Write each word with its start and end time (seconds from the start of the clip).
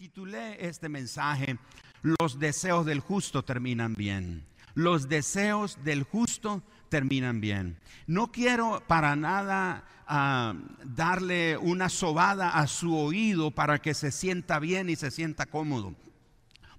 Titulé 0.00 0.56
este 0.66 0.88
mensaje, 0.88 1.58
Los 2.00 2.38
deseos 2.38 2.86
del 2.86 3.00
justo 3.00 3.42
terminan 3.42 3.92
bien. 3.92 4.46
Los 4.72 5.10
deseos 5.10 5.76
del 5.84 6.04
justo 6.04 6.62
terminan 6.88 7.42
bien. 7.42 7.78
No 8.06 8.32
quiero 8.32 8.82
para 8.86 9.14
nada 9.14 9.84
ah, 10.06 10.54
darle 10.84 11.58
una 11.58 11.90
sobada 11.90 12.48
a 12.48 12.66
su 12.66 12.96
oído 12.96 13.50
para 13.50 13.82
que 13.82 13.92
se 13.92 14.10
sienta 14.10 14.58
bien 14.58 14.88
y 14.88 14.96
se 14.96 15.10
sienta 15.10 15.44
cómodo. 15.44 15.94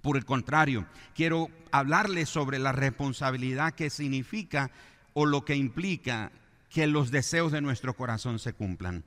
Por 0.02 0.18
el 0.18 0.26
contrario, 0.26 0.88
quiero 1.14 1.50
hablarle 1.72 2.26
sobre 2.26 2.58
la 2.58 2.72
responsabilidad 2.72 3.76
que 3.76 3.92
significa 3.92 4.72
o 5.14 5.28
lo 5.28 5.46
que 5.46 5.56
implica 5.56 6.32
que 6.72 6.88
los 6.88 7.12
deseos 7.12 7.52
de 7.52 7.62
nuestro 7.62 7.96
corazón 7.96 8.40
se 8.40 8.54
cumplan. 8.54 9.04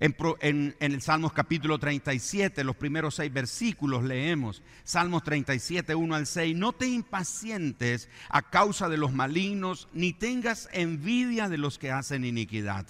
En, 0.00 0.74
el 0.80 1.00
Salmos 1.00 1.32
capítulo 1.32 1.78
37, 1.78 2.64
los 2.64 2.76
primeros 2.76 3.14
seis 3.14 3.32
versículos 3.32 4.02
leemos, 4.02 4.62
Salmos 4.82 5.22
37, 5.22 5.94
1 5.94 6.14
al 6.14 6.26
6, 6.26 6.56
no 6.56 6.72
te 6.72 6.88
impacientes 6.88 8.08
a 8.28 8.42
causa 8.42 8.88
de 8.88 8.96
los 8.96 9.12
malignos, 9.12 9.88
ni 9.92 10.12
tengas 10.12 10.68
envidia 10.72 11.48
de 11.48 11.58
los 11.58 11.78
que 11.78 11.92
hacen 11.92 12.24
iniquidad, 12.24 12.86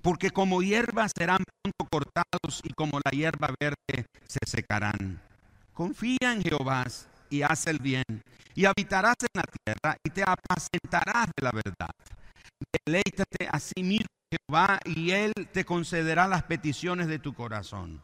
porque 0.00 0.30
como 0.30 0.62
hierba 0.62 1.06
serán 1.08 1.44
pronto 1.62 1.90
cortados 1.90 2.62
y 2.64 2.70
como 2.70 2.98
la 3.04 3.10
hierba 3.10 3.54
verde 3.60 4.06
se 4.26 4.40
secarán. 4.46 5.20
Confía 5.74 6.32
en 6.32 6.42
Jehová 6.42 6.86
y 7.28 7.42
haz 7.42 7.66
el 7.66 7.78
bien, 7.78 8.04
y 8.54 8.64
habitarás 8.64 9.16
en 9.20 9.40
la 9.40 9.44
tierra 9.64 9.96
y 10.02 10.10
te 10.10 10.22
apacentarás 10.22 11.26
de 11.36 11.44
la 11.44 11.52
verdad. 11.52 11.90
Deleítate 12.86 13.48
a 13.50 13.58
sí 13.58 13.82
mismo 13.82 14.06
Jehová 14.32 14.80
y 14.86 15.10
Él 15.10 15.32
te 15.52 15.66
concederá 15.66 16.26
las 16.26 16.44
peticiones 16.44 17.06
de 17.06 17.18
tu 17.18 17.34
corazón. 17.34 18.00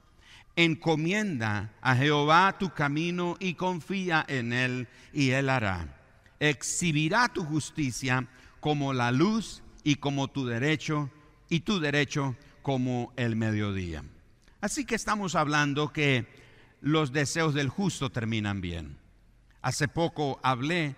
Encomienda 0.57 1.73
a 1.81 1.97
Jehová 1.97 2.57
tu 2.59 2.71
camino 2.71 3.37
y 3.41 3.55
confía 3.55 4.27
en 4.29 4.53
Él 4.53 4.89
y 5.15 5.31
Él 5.31 5.49
hará. 5.49 5.97
Exhibirá 6.39 7.29
tu 7.29 7.45
justicia 7.45 8.29
como 8.61 8.93
la 8.93 9.11
luz 9.11 9.63
y 9.85 9.97
como 9.97 10.29
tu 10.29 10.45
derecho 10.45 11.11
y 11.49 11.61
tu 11.61 11.81
derecho 11.81 12.37
como 12.61 13.13
el 13.17 13.35
mediodía. 13.35 14.05
Así 14.61 14.85
que 14.85 14.97
estamos 14.97 15.35
hablando 15.35 15.93
que 15.93 16.27
los 16.83 17.13
deseos 17.13 17.55
del 17.55 17.71
justo 17.71 18.11
terminan 18.11 18.61
bien. 18.61 18.99
Hace 19.63 19.89
poco 19.89 20.41
hablé 20.43 20.95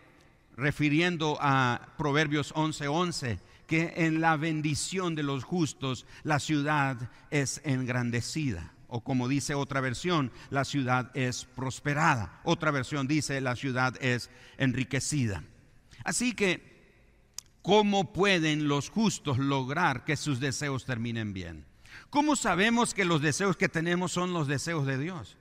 refiriendo 0.57 1.39
a 1.41 1.95
Proverbios 1.97 2.53
11:11. 2.55 2.89
11, 2.89 3.50
que 3.71 3.93
en 3.95 4.21
la 4.21 4.37
bendición 4.37 5.15
de 5.15 5.23
los 5.23 5.45
justos 5.45 6.05
la 6.25 6.41
ciudad 6.41 7.09
es 7.31 7.61
engrandecida. 7.63 8.75
O 8.89 9.05
como 9.05 9.29
dice 9.29 9.55
otra 9.55 9.81
versión, 9.81 10.33
la 10.51 10.65
ciudad 10.65 11.13
es 11.15 11.45
prosperada. 11.45 12.41
Otra 12.43 12.73
versión 12.73 13.07
dice, 13.07 13.41
la 13.41 13.55
ciudad 13.55 13.95
es 14.03 14.29
enriquecida. 14.59 15.45
Así 16.03 16.35
que, 16.35 16.99
¿cómo 17.63 18.13
pueden 18.13 18.67
los 18.67 18.91
justos 18.91 19.39
lograr 19.39 20.05
que 20.05 20.17
sus 20.17 20.41
deseos 20.41 20.85
terminen 20.85 21.33
bien? 21.33 21.65
¿Cómo 22.11 22.35
sabemos 22.35 22.93
que 22.93 23.05
los 23.05 23.23
deseos 23.23 23.57
que 23.57 23.69
tenemos 23.69 24.11
son 24.11 24.33
los 24.33 24.49
deseos 24.49 24.85
de 24.85 24.99
Dios? 24.99 25.37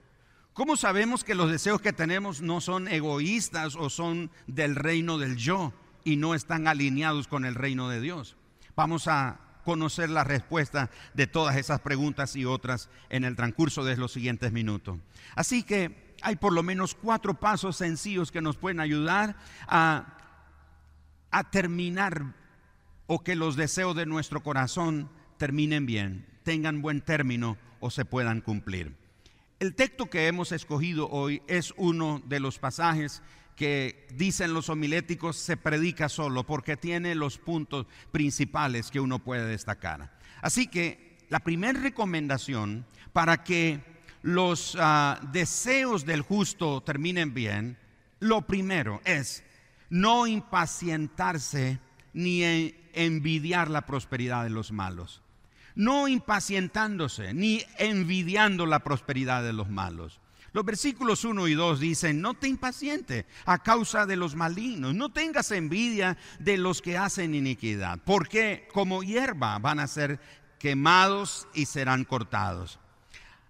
¿Cómo 0.53 0.77
sabemos 0.77 1.23
que 1.23 1.33
los 1.33 1.49
deseos 1.49 1.81
que 1.81 1.93
tenemos 1.93 2.41
no 2.41 2.61
son 2.61 2.89
egoístas 2.89 3.75
o 3.75 3.89
son 3.89 4.29
del 4.45 4.75
reino 4.75 5.17
del 5.17 5.35
yo? 5.35 5.73
Y 6.03 6.15
no 6.15 6.35
están 6.35 6.67
alineados 6.67 7.27
con 7.27 7.45
el 7.45 7.55
reino 7.55 7.89
de 7.89 8.01
Dios. 8.01 8.35
Vamos 8.75 9.07
a 9.07 9.39
conocer 9.63 10.09
la 10.09 10.23
respuesta 10.23 10.89
de 11.13 11.27
todas 11.27 11.55
esas 11.55 11.81
preguntas 11.81 12.35
y 12.35 12.45
otras 12.45 12.89
en 13.09 13.23
el 13.23 13.35
transcurso 13.35 13.83
de 13.83 13.97
los 13.97 14.11
siguientes 14.11 14.51
minutos. 14.51 14.99
Así 15.35 15.63
que 15.63 16.15
hay 16.21 16.35
por 16.35 16.53
lo 16.53 16.63
menos 16.63 16.95
cuatro 16.95 17.39
pasos 17.39 17.77
sencillos 17.77 18.31
que 18.31 18.41
nos 18.41 18.57
pueden 18.57 18.79
ayudar 18.79 19.35
a, 19.67 20.15
terminar 21.51 22.33
o 23.07 23.23
que 23.23 23.35
los 23.35 23.55
deseos 23.55 23.95
de 23.95 24.05
nuestro 24.05 24.41
corazón 24.41 25.09
terminen 25.37 25.85
bien, 25.85 26.25
tengan 26.43 26.81
buen 26.81 27.01
término 27.01 27.57
o 27.79 27.91
se 27.91 28.05
puedan 28.05 28.41
cumplir. 28.41 28.95
El 29.59 29.75
texto 29.75 30.09
que 30.09 30.27
hemos 30.27 30.51
escogido 30.51 31.09
hoy 31.09 31.41
es 31.47 31.73
uno 31.77 32.21
de 32.25 32.39
los 32.39 32.59
pasajes 32.59 33.21
que 33.59 34.07
dicen 34.15 34.53
los 34.53 34.69
homiléticos 34.69 35.35
se 35.35 35.57
predica 35.57 36.07
solo 36.07 36.45
porque 36.45 36.77
tiene 36.77 37.13
los 37.13 37.37
puntos 37.37 37.87
principales 38.09 38.89
que 38.89 39.01
uno 39.01 39.19
puede 39.19 39.45
destacar. 39.45 40.17
Así 40.41 40.67
que 40.67 41.17
la 41.27 41.41
primera 41.41 41.77
recomendación 41.77 42.85
para 43.11 43.43
que 43.43 43.81
los 44.21 44.77
ah, 44.79 45.19
deseos 45.33 46.05
del 46.05 46.21
justo 46.21 46.81
terminen 46.83 47.33
bien, 47.33 47.77
lo 48.21 48.43
primero 48.43 49.01
es 49.03 49.43
no 49.89 50.25
impacientarse 50.25 51.79
ni 52.13 52.73
envidiar 52.93 53.69
la 53.69 53.85
prosperidad 53.85 54.45
de 54.45 54.51
los 54.51 54.71
malos. 54.71 55.21
No 55.75 56.07
impacientándose 56.07 57.33
ni 57.33 57.61
envidiando 57.77 58.65
la 58.65 58.85
prosperidad 58.85 59.43
de 59.43 59.51
los 59.51 59.67
malos. 59.67 60.21
Los 60.53 60.65
versículos 60.65 61.23
1 61.23 61.47
y 61.47 61.53
2 61.53 61.79
dicen, 61.79 62.21
no 62.21 62.33
te 62.33 62.47
impaciente 62.47 63.25
a 63.45 63.59
causa 63.59 64.05
de 64.05 64.15
los 64.15 64.35
malignos, 64.35 64.95
no 64.95 65.09
tengas 65.09 65.51
envidia 65.51 66.17
de 66.39 66.57
los 66.57 66.81
que 66.81 66.97
hacen 66.97 67.35
iniquidad, 67.35 67.99
porque 68.03 68.67
como 68.73 69.03
hierba 69.03 69.59
van 69.59 69.79
a 69.79 69.87
ser 69.87 70.19
quemados 70.57 71.47
y 71.53 71.65
serán 71.65 72.03
cortados. 72.03 72.79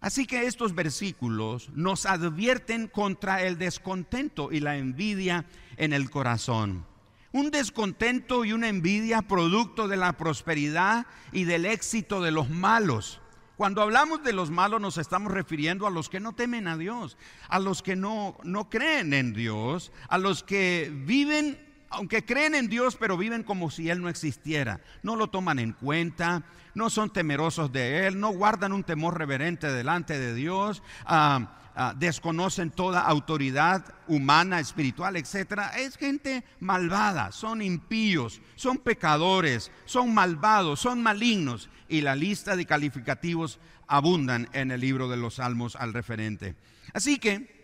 Así 0.01 0.25
que 0.25 0.45
estos 0.45 0.75
versículos 0.75 1.69
nos 1.73 2.05
advierten 2.05 2.87
contra 2.87 3.43
el 3.43 3.57
descontento 3.57 4.49
y 4.51 4.61
la 4.61 4.77
envidia 4.77 5.45
en 5.75 5.91
el 5.91 6.09
corazón. 6.09 6.85
Un 7.31 7.51
descontento 7.51 8.45
y 8.45 8.53
una 8.53 8.69
envidia 8.69 9.21
producto 9.21 9.87
de 9.87 9.97
la 9.97 10.13
prosperidad 10.13 11.05
y 11.31 11.43
del 11.43 11.65
éxito 11.65 12.21
de 12.21 12.31
los 12.31 12.49
malos. 12.49 13.21
Cuando 13.59 13.81
hablamos 13.81 14.23
de 14.23 14.31
los 14.31 14.51
malos 14.51 14.79
nos 14.79 14.97
estamos 14.97 15.33
refiriendo 15.33 15.85
a 15.85 15.89
los 15.89 16.07
que 16.07 16.21
no 16.21 16.31
temen 16.31 16.65
a 16.69 16.77
Dios, 16.77 17.17
a 17.49 17.59
los 17.59 17.83
que 17.83 17.97
no, 17.97 18.37
no 18.45 18.69
creen 18.69 19.13
en 19.13 19.33
Dios, 19.33 19.91
a 20.07 20.17
los 20.17 20.43
que 20.43 20.89
viven, 21.03 21.59
aunque 21.89 22.23
creen 22.23 22.55
en 22.55 22.69
Dios, 22.69 22.95
pero 22.95 23.17
viven 23.17 23.43
como 23.43 23.69
si 23.69 23.89
Él 23.89 24.01
no 24.01 24.07
existiera. 24.07 24.79
No 25.03 25.17
lo 25.17 25.27
toman 25.27 25.59
en 25.59 25.73
cuenta, 25.73 26.43
no 26.73 26.89
son 26.89 27.09
temerosos 27.09 27.69
de 27.73 28.07
Él, 28.07 28.17
no 28.17 28.29
guardan 28.29 28.71
un 28.71 28.85
temor 28.85 29.17
reverente 29.17 29.69
delante 29.69 30.17
de 30.17 30.33
Dios. 30.33 30.81
Ah, 31.03 31.57
ah, 31.75 31.93
desconocen 31.97 32.71
toda 32.71 33.01
autoridad 33.01 33.93
humana, 34.07 34.61
espiritual, 34.61 35.17
etcétera, 35.17 35.77
es 35.77 35.97
gente 35.97 36.45
malvada, 36.61 37.33
son 37.33 37.61
impíos, 37.61 38.39
son 38.55 38.77
pecadores, 38.77 39.69
son 39.83 40.13
malvados, 40.13 40.79
son 40.79 41.03
malignos 41.03 41.69
y 41.89 42.01
la 42.01 42.15
lista 42.15 42.55
de 42.55 42.65
calificativos 42.65 43.59
abundan 43.87 44.47
en 44.53 44.71
el 44.71 44.81
libro 44.81 45.09
de 45.09 45.17
los 45.17 45.35
Salmos 45.35 45.75
al 45.75 45.93
referente. 45.93 46.55
Así 46.93 47.17
que 47.17 47.59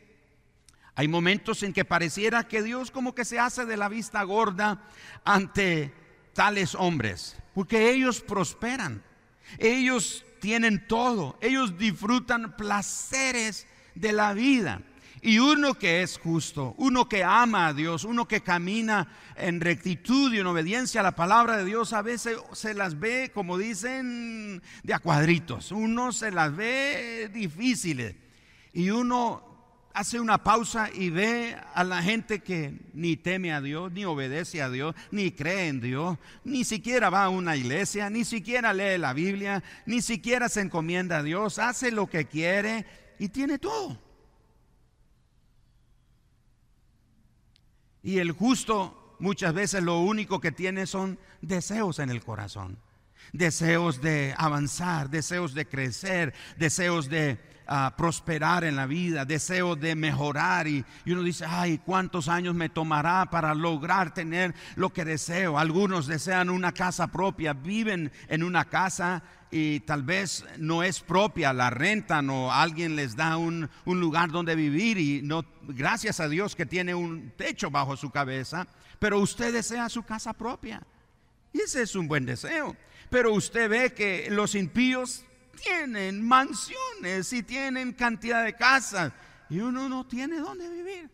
hay 0.95 1.07
momentos 1.07 1.61
en 1.63 1.73
que 1.73 1.85
pareciera 1.85 2.47
que 2.47 2.63
Dios 2.63 2.89
como 2.89 3.13
que 3.13 3.25
se 3.25 3.39
hace 3.39 3.65
de 3.65 3.77
la 3.77 3.89
vista 3.89 4.23
gorda 4.23 4.81
ante 5.23 5.93
tales 6.33 6.73
hombres, 6.75 7.37
porque 7.53 7.91
ellos 7.91 8.21
prosperan, 8.21 9.03
ellos 9.57 10.25
tienen 10.39 10.87
todo, 10.87 11.37
ellos 11.41 11.77
disfrutan 11.77 12.55
placeres 12.55 13.67
de 13.93 14.11
la 14.11 14.33
vida. 14.33 14.81
Y 15.25 15.39
uno 15.39 15.73
que 15.73 16.03
es 16.03 16.19
justo, 16.19 16.75
uno 16.77 17.09
que 17.09 17.23
ama 17.23 17.65
a 17.65 17.73
Dios, 17.73 18.03
uno 18.03 18.27
que 18.27 18.41
camina 18.41 19.07
en 19.35 19.59
rectitud 19.59 20.31
y 20.31 20.37
en 20.37 20.45
obediencia 20.45 20.99
a 20.99 21.03
la 21.03 21.15
palabra 21.15 21.57
de 21.57 21.65
Dios, 21.65 21.93
a 21.93 22.03
veces 22.03 22.37
se 22.53 22.75
las 22.75 22.99
ve, 22.99 23.31
como 23.33 23.57
dicen, 23.57 24.61
de 24.83 24.93
a 24.93 24.99
cuadritos. 24.99 25.71
Uno 25.71 26.11
se 26.11 26.29
las 26.29 26.55
ve 26.55 27.31
difíciles. 27.33 28.13
Y 28.71 28.91
uno 28.91 29.41
hace 29.95 30.19
una 30.19 30.43
pausa 30.43 30.91
y 30.93 31.09
ve 31.09 31.57
a 31.73 31.83
la 31.83 32.03
gente 32.03 32.41
que 32.41 32.77
ni 32.93 33.17
teme 33.17 33.51
a 33.51 33.61
Dios, 33.61 33.91
ni 33.93 34.05
obedece 34.05 34.61
a 34.61 34.69
Dios, 34.69 34.93
ni 35.09 35.31
cree 35.31 35.69
en 35.69 35.81
Dios, 35.81 36.19
ni 36.43 36.63
siquiera 36.65 37.09
va 37.09 37.23
a 37.23 37.29
una 37.29 37.55
iglesia, 37.55 38.11
ni 38.11 38.25
siquiera 38.25 38.75
lee 38.75 38.99
la 38.99 39.13
Biblia, 39.13 39.63
ni 39.87 40.03
siquiera 40.03 40.49
se 40.49 40.61
encomienda 40.61 41.17
a 41.17 41.23
Dios, 41.23 41.57
hace 41.57 41.89
lo 41.89 42.05
que 42.11 42.25
quiere 42.25 42.85
y 43.17 43.29
tiene 43.29 43.57
todo. 43.57 44.04
Y 48.05 48.19
el 48.19 48.33
justo 48.33 49.15
muchas 49.17 49.55
veces 49.55 49.81
lo 49.81 49.97
único 49.97 50.39
que 50.39 50.51
tiene 50.51 50.85
son 50.85 51.17
deseos 51.41 51.97
en 51.97 52.11
el 52.11 52.23
corazón. 52.23 52.77
Deseos 53.33 53.99
de 53.99 54.35
avanzar, 54.37 55.09
deseos 55.09 55.55
de 55.55 55.65
crecer, 55.65 56.31
deseos 56.55 57.09
de 57.09 57.39
prosperar 57.97 58.63
en 58.63 58.75
la 58.75 58.85
vida, 58.85 59.25
deseo 59.25 59.75
de 59.75 59.95
mejorar 59.95 60.67
y, 60.67 60.85
y, 61.05 61.11
uno 61.11 61.23
dice, 61.23 61.45
ay, 61.47 61.79
¿cuántos 61.79 62.27
años 62.27 62.55
me 62.55 62.69
tomará 62.69 63.25
para 63.29 63.53
lograr 63.53 64.13
tener 64.13 64.53
lo 64.75 64.91
que 64.93 65.05
deseo? 65.05 65.57
Algunos 65.57 66.07
desean 66.07 66.49
una 66.49 66.71
casa 66.71 67.07
propia, 67.07 67.53
viven 67.53 68.11
en 68.27 68.43
una 68.43 68.65
casa 68.65 69.23
y 69.51 69.79
tal 69.81 70.03
vez 70.03 70.45
no 70.57 70.83
es 70.83 70.99
propia, 70.99 71.53
la 71.53 71.69
rentan 71.69 72.29
o 72.29 72.51
alguien 72.51 72.95
les 72.95 73.15
da 73.15 73.37
un, 73.37 73.69
un, 73.85 73.99
lugar 73.99 74.29
donde 74.29 74.55
vivir 74.55 74.97
y 74.97 75.21
no, 75.21 75.45
gracias 75.63 76.19
a 76.19 76.27
Dios 76.27 76.55
que 76.55 76.65
tiene 76.65 76.93
un 76.93 77.31
techo 77.37 77.71
bajo 77.71 77.95
su 77.95 78.09
cabeza, 78.09 78.67
pero 78.99 79.19
usted 79.19 79.53
desea 79.53 79.87
su 79.89 80.03
casa 80.03 80.33
propia. 80.33 80.81
Y 81.53 81.61
ese 81.61 81.83
es 81.83 81.95
un 81.95 82.07
buen 82.09 82.25
deseo. 82.25 82.75
Pero 83.09 83.33
usted 83.33 83.69
ve 83.69 83.93
que 83.93 84.27
los 84.29 84.55
impíos 84.55 85.23
tienen 85.55 86.25
mansiones 86.25 87.31
y 87.33 87.43
tienen 87.43 87.93
cantidad 87.93 88.43
de 88.43 88.53
casas 88.53 89.13
y 89.49 89.59
uno 89.59 89.89
no 89.89 90.05
tiene 90.05 90.39
dónde 90.39 90.69
vivir. 90.69 91.09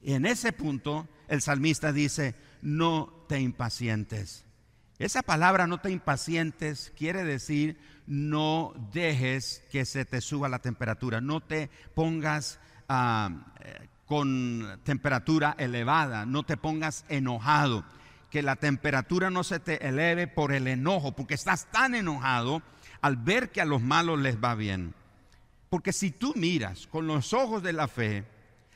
Y 0.00 0.12
en 0.12 0.26
ese 0.26 0.52
punto 0.52 1.08
el 1.28 1.40
salmista 1.40 1.92
dice, 1.92 2.34
no 2.62 3.24
te 3.28 3.40
impacientes. 3.40 4.44
Esa 4.98 5.22
palabra 5.22 5.66
no 5.66 5.78
te 5.78 5.90
impacientes 5.90 6.92
quiere 6.96 7.24
decir 7.24 7.78
no 8.06 8.74
dejes 8.92 9.62
que 9.70 9.84
se 9.84 10.04
te 10.04 10.20
suba 10.20 10.48
la 10.48 10.58
temperatura, 10.58 11.20
no 11.20 11.40
te 11.40 11.70
pongas 11.94 12.60
uh, 12.88 13.30
con 14.06 14.80
temperatura 14.84 15.54
elevada, 15.58 16.26
no 16.26 16.42
te 16.42 16.56
pongas 16.56 17.04
enojado, 17.08 17.84
que 18.30 18.42
la 18.42 18.56
temperatura 18.56 19.30
no 19.30 19.44
se 19.44 19.58
te 19.58 19.86
eleve 19.86 20.26
por 20.26 20.52
el 20.52 20.66
enojo, 20.66 21.12
porque 21.12 21.34
estás 21.34 21.70
tan 21.70 21.94
enojado 21.94 22.62
al 23.04 23.18
ver 23.18 23.52
que 23.52 23.60
a 23.60 23.66
los 23.66 23.82
malos 23.82 24.18
les 24.18 24.42
va 24.42 24.54
bien. 24.54 24.94
Porque 25.68 25.92
si 25.92 26.10
tú 26.10 26.32
miras 26.36 26.86
con 26.86 27.06
los 27.06 27.34
ojos 27.34 27.62
de 27.62 27.74
la 27.74 27.86
fe, 27.86 28.24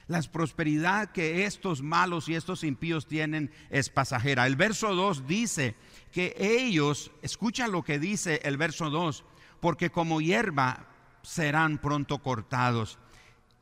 la 0.06 0.20
prosperidad 0.20 1.12
que 1.12 1.46
estos 1.46 1.80
malos 1.80 2.28
y 2.28 2.34
estos 2.34 2.62
impíos 2.62 3.06
tienen 3.06 3.50
es 3.70 3.88
pasajera. 3.88 4.46
El 4.46 4.56
verso 4.56 4.94
2 4.94 5.26
dice 5.26 5.76
que 6.12 6.34
ellos, 6.38 7.10
escucha 7.22 7.68
lo 7.68 7.82
que 7.82 7.98
dice 7.98 8.42
el 8.44 8.58
verso 8.58 8.90
2, 8.90 9.24
porque 9.60 9.88
como 9.88 10.20
hierba 10.20 10.84
serán 11.22 11.78
pronto 11.78 12.18
cortados 12.18 12.98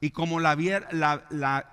y 0.01 0.11
como 0.11 0.41
la, 0.41 0.57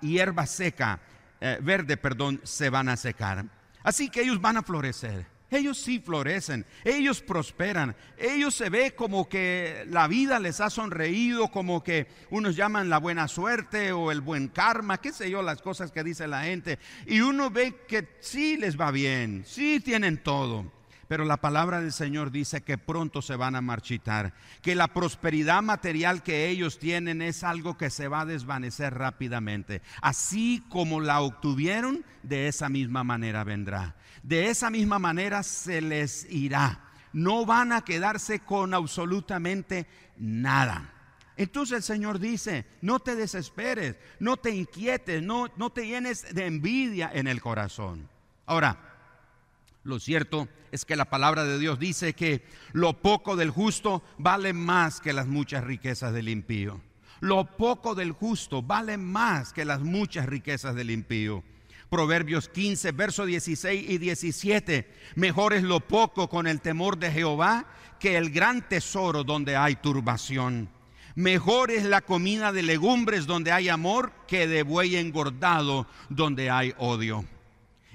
hierba 0.02 0.46
seca, 0.46 1.00
eh, 1.40 1.58
verde, 1.60 1.96
perdón, 1.96 2.40
se 2.44 2.70
van 2.70 2.88
a 2.88 2.96
secar. 2.96 3.44
Así 3.82 4.08
que 4.08 4.22
ellos 4.22 4.40
van 4.40 4.58
a 4.58 4.62
florecer. 4.62 5.33
Ellos 5.54 5.78
sí 5.78 6.00
florecen, 6.00 6.66
ellos 6.84 7.20
prosperan, 7.20 7.94
ellos 8.18 8.54
se 8.54 8.70
ve 8.70 8.94
como 8.94 9.28
que 9.28 9.86
la 9.88 10.08
vida 10.08 10.40
les 10.40 10.60
ha 10.60 10.68
sonreído, 10.68 11.48
como 11.48 11.84
que 11.84 12.08
unos 12.30 12.56
llaman 12.56 12.88
la 12.88 12.98
buena 12.98 13.28
suerte 13.28 13.92
o 13.92 14.10
el 14.10 14.20
buen 14.20 14.48
karma, 14.48 14.98
qué 14.98 15.12
sé 15.12 15.30
yo, 15.30 15.42
las 15.42 15.62
cosas 15.62 15.92
que 15.92 16.02
dice 16.02 16.26
la 16.26 16.42
gente. 16.42 16.78
Y 17.06 17.20
uno 17.20 17.50
ve 17.50 17.76
que 17.86 18.16
sí 18.20 18.56
les 18.56 18.78
va 18.78 18.90
bien, 18.90 19.44
sí 19.46 19.78
tienen 19.78 20.22
todo. 20.22 20.72
Pero 21.08 21.24
la 21.24 21.36
palabra 21.36 21.80
del 21.80 21.92
Señor 21.92 22.30
dice 22.30 22.62
que 22.62 22.78
pronto 22.78 23.22
se 23.22 23.36
van 23.36 23.56
a 23.56 23.60
marchitar, 23.60 24.34
que 24.62 24.74
la 24.74 24.88
prosperidad 24.88 25.62
material 25.62 26.22
que 26.22 26.48
ellos 26.48 26.78
tienen 26.78 27.22
es 27.22 27.44
algo 27.44 27.76
que 27.76 27.90
se 27.90 28.08
va 28.08 28.22
a 28.22 28.26
desvanecer 28.26 28.94
rápidamente. 28.94 29.82
Así 30.00 30.64
como 30.68 31.00
la 31.00 31.20
obtuvieron, 31.20 32.04
de 32.22 32.48
esa 32.48 32.68
misma 32.68 33.04
manera 33.04 33.44
vendrá. 33.44 33.94
De 34.24 34.48
esa 34.48 34.70
misma 34.70 34.98
manera 34.98 35.42
se 35.42 35.82
les 35.82 36.26
irá. 36.30 36.80
No 37.12 37.44
van 37.44 37.72
a 37.72 37.82
quedarse 37.82 38.40
con 38.40 38.72
absolutamente 38.72 39.86
nada. 40.16 40.90
Entonces 41.36 41.76
el 41.76 41.82
Señor 41.82 42.18
dice, 42.18 42.64
no 42.80 43.00
te 43.00 43.16
desesperes, 43.16 43.96
no 44.18 44.38
te 44.38 44.50
inquietes, 44.50 45.22
no, 45.22 45.48
no 45.56 45.70
te 45.70 45.86
llenes 45.86 46.34
de 46.34 46.46
envidia 46.46 47.10
en 47.12 47.26
el 47.26 47.42
corazón. 47.42 48.08
Ahora, 48.46 48.78
lo 49.82 50.00
cierto 50.00 50.48
es 50.72 50.86
que 50.86 50.96
la 50.96 51.10
palabra 51.10 51.44
de 51.44 51.58
Dios 51.58 51.78
dice 51.78 52.14
que 52.14 52.46
lo 52.72 53.02
poco 53.02 53.36
del 53.36 53.50
justo 53.50 54.02
vale 54.16 54.54
más 54.54 55.02
que 55.02 55.12
las 55.12 55.26
muchas 55.26 55.64
riquezas 55.64 56.14
del 56.14 56.30
impío. 56.30 56.80
Lo 57.20 57.44
poco 57.44 57.94
del 57.94 58.12
justo 58.12 58.62
vale 58.62 58.96
más 58.96 59.52
que 59.52 59.66
las 59.66 59.80
muchas 59.80 60.24
riquezas 60.26 60.74
del 60.74 60.90
impío. 60.90 61.44
Proverbios 61.94 62.48
15, 62.48 62.90
versos 62.90 63.24
16 63.28 63.88
y 63.88 63.98
17. 63.98 64.90
Mejor 65.14 65.52
es 65.52 65.62
lo 65.62 65.78
poco 65.78 66.28
con 66.28 66.48
el 66.48 66.60
temor 66.60 66.98
de 66.98 67.12
Jehová 67.12 67.66
que 68.00 68.16
el 68.16 68.30
gran 68.30 68.68
tesoro 68.68 69.22
donde 69.22 69.54
hay 69.54 69.76
turbación. 69.76 70.68
Mejor 71.14 71.70
es 71.70 71.84
la 71.84 72.00
comida 72.00 72.50
de 72.50 72.64
legumbres 72.64 73.26
donde 73.26 73.52
hay 73.52 73.68
amor 73.68 74.12
que 74.26 74.48
de 74.48 74.64
buey 74.64 74.96
engordado 74.96 75.86
donde 76.08 76.50
hay 76.50 76.74
odio. 76.78 77.24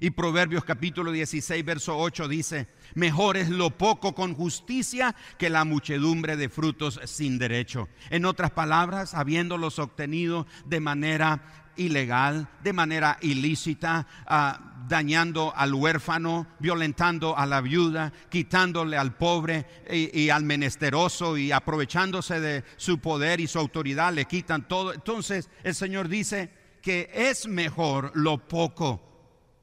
Y 0.02 0.12
Proverbios 0.12 0.64
capítulo 0.64 1.12
16, 1.12 1.66
verso 1.66 1.98
8 1.98 2.30
dice, 2.30 2.68
mejor 2.96 3.36
es 3.36 3.50
lo 3.50 3.72
poco 3.72 4.16
con 4.16 4.34
justicia 4.34 5.14
que 5.38 5.50
la 5.50 5.66
muchedumbre 5.66 6.38
de 6.38 6.48
frutos 6.48 7.02
sin 7.04 7.38
derecho. 7.38 7.90
En 8.10 8.24
otras 8.24 8.52
palabras, 8.52 9.14
habiéndolos 9.14 9.78
obtenido 9.78 10.48
de 10.66 10.80
manera 10.80 11.59
ilegal, 11.76 12.48
de 12.64 12.74
manera 12.74 13.18
ilícita, 13.22 14.06
uh, 14.30 14.88
dañando 14.90 15.54
al 15.56 15.74
huérfano, 15.74 16.48
violentando 16.60 17.38
a 17.38 17.46
la 17.46 17.62
viuda, 17.62 18.12
quitándole 18.30 18.98
al 18.98 19.16
pobre 19.16 19.66
y, 19.90 20.30
al 20.30 20.44
menesteroso 20.44 21.38
y 21.38 21.52
aprovechándose 21.52 22.40
de 22.40 22.64
su 22.76 23.00
poder 23.00 23.40
y 23.40 23.48
su 23.48 23.60
autoridad, 23.60 24.14
le 24.14 24.26
quitan 24.26 24.68
todo. 24.68 24.94
Entonces 24.94 25.50
el 25.64 25.76
Señor 25.76 26.10
dice 26.10 26.50
que 26.82 27.10
es 27.14 27.48
mejor 27.48 28.12
lo 28.16 28.48
poco 28.48 29.02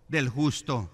del 0.09 0.29
justo 0.29 0.91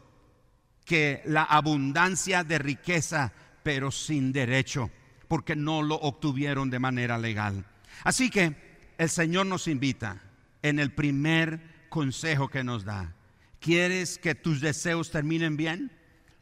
que 0.85 1.23
la 1.27 1.45
abundancia 1.45 2.43
de 2.43 2.59
riqueza, 2.59 3.33
pero 3.63 3.91
sin 3.91 4.33
derecho, 4.33 4.91
porque 5.29 5.55
no 5.55 5.83
lo 5.83 5.95
obtuvieron 5.95 6.71
de 6.71 6.79
manera 6.79 7.19
legal. 7.19 7.65
Así 8.03 8.31
que 8.31 8.57
el 8.99 9.09
Señor 9.09 9.47
nos 9.47 9.69
invita 9.69 10.21
en 10.63 10.79
el 10.79 10.93
primer 10.93 11.61
consejo 11.89 12.49
que 12.49 12.65
nos 12.65 12.85
da. 12.85 13.15
¿Quieres 13.61 14.19
que 14.19 14.35
tus 14.35 14.61
deseos 14.61 15.11
terminen 15.11 15.57
bien? 15.57 15.93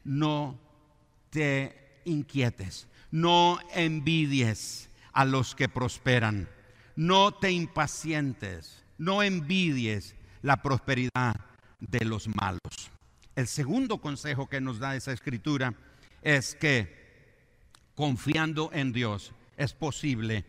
No 0.05 0.59
te 1.31 2.01
inquietes, 2.05 2.89
no 3.11 3.59
envidies 3.75 4.89
a 5.13 5.25
los 5.25 5.55
que 5.55 5.69
prosperan, 5.69 6.49
no 6.97 7.33
te 7.33 7.51
impacientes, 7.51 8.85
no 8.99 9.23
envidies 9.23 10.15
la 10.43 10.63
prosperidad 10.63 11.35
de 11.81 12.05
los 12.05 12.29
malos. 12.29 12.91
El 13.37 13.47
segundo 13.47 13.99
consejo 13.99 14.49
que 14.49 14.61
nos 14.61 14.79
da 14.79 14.97
esa 14.97 15.13
escritura 15.13 15.75
es 16.23 16.55
que 16.55 17.01
confiando 17.95 18.71
en 18.73 18.93
Dios 18.93 19.33
es 19.57 19.73
posible 19.75 20.45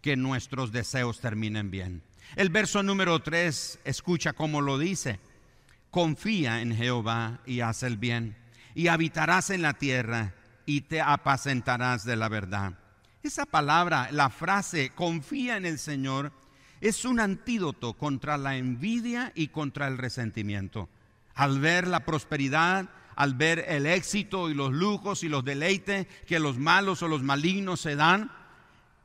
que 0.00 0.16
nuestros 0.16 0.72
deseos 0.72 1.20
terminen 1.20 1.70
bien. 1.70 2.02
El 2.36 2.50
verso 2.50 2.82
número 2.82 3.20
3 3.20 3.80
escucha 3.84 4.32
cómo 4.32 4.60
lo 4.60 4.78
dice. 4.78 5.18
Confía 5.90 6.60
en 6.60 6.76
Jehová 6.76 7.40
y 7.46 7.60
haz 7.60 7.82
el 7.82 7.96
bien, 7.96 8.36
y 8.74 8.88
habitarás 8.88 9.50
en 9.50 9.62
la 9.62 9.74
tierra 9.74 10.34
y 10.66 10.82
te 10.82 11.00
apacentarás 11.00 12.04
de 12.04 12.16
la 12.16 12.28
verdad. 12.28 12.74
Esa 13.22 13.46
palabra, 13.46 14.08
la 14.12 14.30
frase 14.30 14.90
confía 14.94 15.56
en 15.56 15.64
el 15.66 15.78
Señor, 15.78 16.32
es 16.80 17.04
un 17.04 17.18
antídoto 17.18 17.94
contra 17.94 18.38
la 18.38 18.56
envidia 18.56 19.32
y 19.34 19.48
contra 19.48 19.88
el 19.88 19.98
resentimiento. 19.98 20.88
Al 21.34 21.58
ver 21.58 21.88
la 21.88 22.04
prosperidad, 22.04 22.88
al 23.16 23.34
ver 23.34 23.64
el 23.68 23.86
éxito 23.86 24.50
y 24.50 24.54
los 24.54 24.72
lujos 24.72 25.24
y 25.24 25.28
los 25.28 25.44
deleites 25.44 26.06
que 26.26 26.38
los 26.38 26.58
malos 26.58 27.02
o 27.02 27.08
los 27.08 27.22
malignos 27.22 27.80
se 27.80 27.96
dan, 27.96 28.30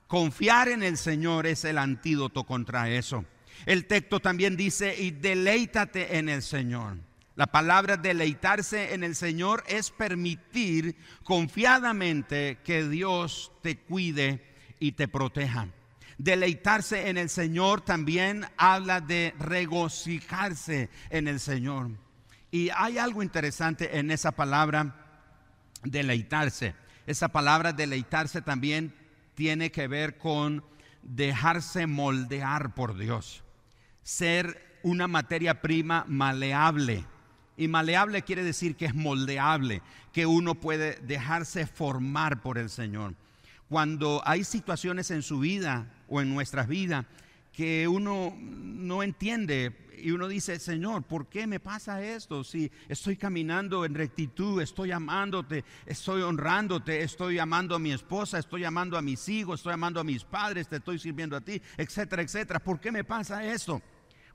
confiar 0.07 0.69
en 0.69 0.83
el 0.83 0.97
Señor 0.97 1.47
es 1.47 1.65
el 1.65 1.77
antídoto 1.77 2.43
contra 2.45 2.89
eso. 2.89 3.25
El 3.65 3.85
texto 3.85 4.19
también 4.19 4.57
dice, 4.57 4.95
y 4.99 5.11
deleítate 5.11 6.17
en 6.17 6.29
el 6.29 6.41
Señor. 6.41 6.97
La 7.35 7.47
palabra 7.47 7.97
deleitarse 7.97 8.93
en 8.93 9.03
el 9.03 9.15
Señor 9.15 9.63
es 9.67 9.89
permitir 9.89 10.95
confiadamente 11.23 12.59
que 12.63 12.87
Dios 12.87 13.51
te 13.61 13.77
cuide 13.77 14.43
y 14.79 14.91
te 14.91 15.07
proteja. 15.07 15.67
Deleitarse 16.19 17.09
en 17.09 17.17
el 17.17 17.29
Señor 17.29 17.81
también 17.81 18.45
habla 18.55 19.01
de 19.01 19.33
regocijarse 19.39 20.89
en 21.09 21.27
el 21.27 21.39
Señor. 21.39 21.89
Y 22.51 22.69
hay 22.75 22.99
algo 22.99 23.23
interesante 23.23 23.97
en 23.97 24.11
esa 24.11 24.31
palabra 24.31 24.95
deleitarse. 25.83 26.75
Esa 27.07 27.29
palabra 27.29 27.73
deleitarse 27.73 28.43
también 28.43 28.93
tiene 29.35 29.71
que 29.71 29.87
ver 29.87 30.17
con 30.17 30.63
dejarse 31.01 31.87
moldear 31.87 32.73
por 32.73 32.97
Dios. 32.97 33.43
Ser 34.03 34.79
una 34.83 35.07
materia 35.07 35.61
prima 35.61 36.05
maleable. 36.07 37.05
Y 37.55 37.67
maleable 37.67 38.23
quiere 38.23 38.43
decir 38.43 38.75
que 38.75 38.85
es 38.85 38.95
moldeable, 38.95 39.81
que 40.11 40.25
uno 40.25 40.55
puede 40.55 40.95
dejarse 41.01 41.67
formar 41.67 42.41
por 42.41 42.57
el 42.57 42.69
Señor. 42.69 43.15
cuando 43.69 44.21
hay 44.25 44.43
situaciones 44.43 45.09
en 45.09 45.23
su 45.23 45.39
vida 45.39 45.87
o 46.07 46.21
en 46.21 46.31
nuestras 46.31 46.67
vidas 46.67 47.05
que 47.53 47.87
uno 47.87 48.35
no 48.39 49.03
entiende 49.03 49.73
y 50.03 50.11
uno 50.11 50.27
dice, 50.27 50.59
Señor, 50.59 51.03
¿por 51.03 51.27
qué 51.27 51.47
me 51.47 51.61
pasa 51.61 52.03
esto? 52.03 52.43
Si 52.43 52.69
estoy 52.89 53.15
caminando 53.15 53.85
en 53.85 53.93
rectitud, 53.93 54.61
estoy 54.61 54.91
amándote, 54.91 55.63
estoy 55.85 56.23
honrándote, 56.23 57.03
estoy 57.03 57.39
amando 57.39 57.75
a 57.75 57.79
mi 57.79 57.93
esposa, 57.93 58.37
estoy 58.37 58.65
amando 58.65 58.97
a 58.97 59.01
mis 59.01 59.29
hijos, 59.29 59.61
estoy 59.61 59.73
amando 59.73 60.01
a 60.01 60.03
mis 60.03 60.25
padres, 60.25 60.67
te 60.67 60.75
estoy 60.75 60.99
sirviendo 60.99 61.37
a 61.37 61.41
ti, 61.41 61.61
etcétera, 61.77 62.21
etcétera. 62.21 62.59
¿Por 62.59 62.81
qué 62.81 62.91
me 62.91 63.05
pasa 63.05 63.45
esto? 63.45 63.81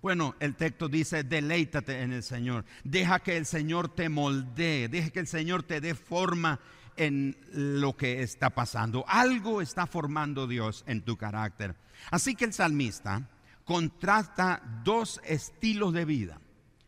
Bueno, 0.01 0.37
el 0.41 0.55
texto 0.55 0.89
dice, 0.89 1.25
deleítate 1.25 2.01
en 2.01 2.13
el 2.13 2.23
Señor, 2.23 2.65
deja 2.85 3.19
que 3.19 3.37
el 3.37 3.45
Señor 3.45 3.95
te 3.95 4.09
moldee, 4.09 4.89
deja 4.89 5.11
que 5.11 5.21
el 5.21 5.27
Señor 5.27 5.65
te 5.65 5.81
dé 5.81 5.95
forma 5.95 6.61
en 6.99 7.37
lo 7.53 7.97
que 7.97 8.23
está 8.23 8.51
pasando. 8.51 9.05
Algo 9.09 9.63
está 9.63 9.87
formando 9.87 10.47
Dios 10.47 10.85
en 10.87 11.03
tu 11.03 11.17
carácter. 11.17 11.77
Así 12.11 12.35
que 12.35 12.45
el 12.45 12.53
salmista 12.53 13.29
contrasta 13.65 14.63
dos 14.85 15.21
estilos 15.25 15.93
de 15.93 16.05
vida. 16.05 16.41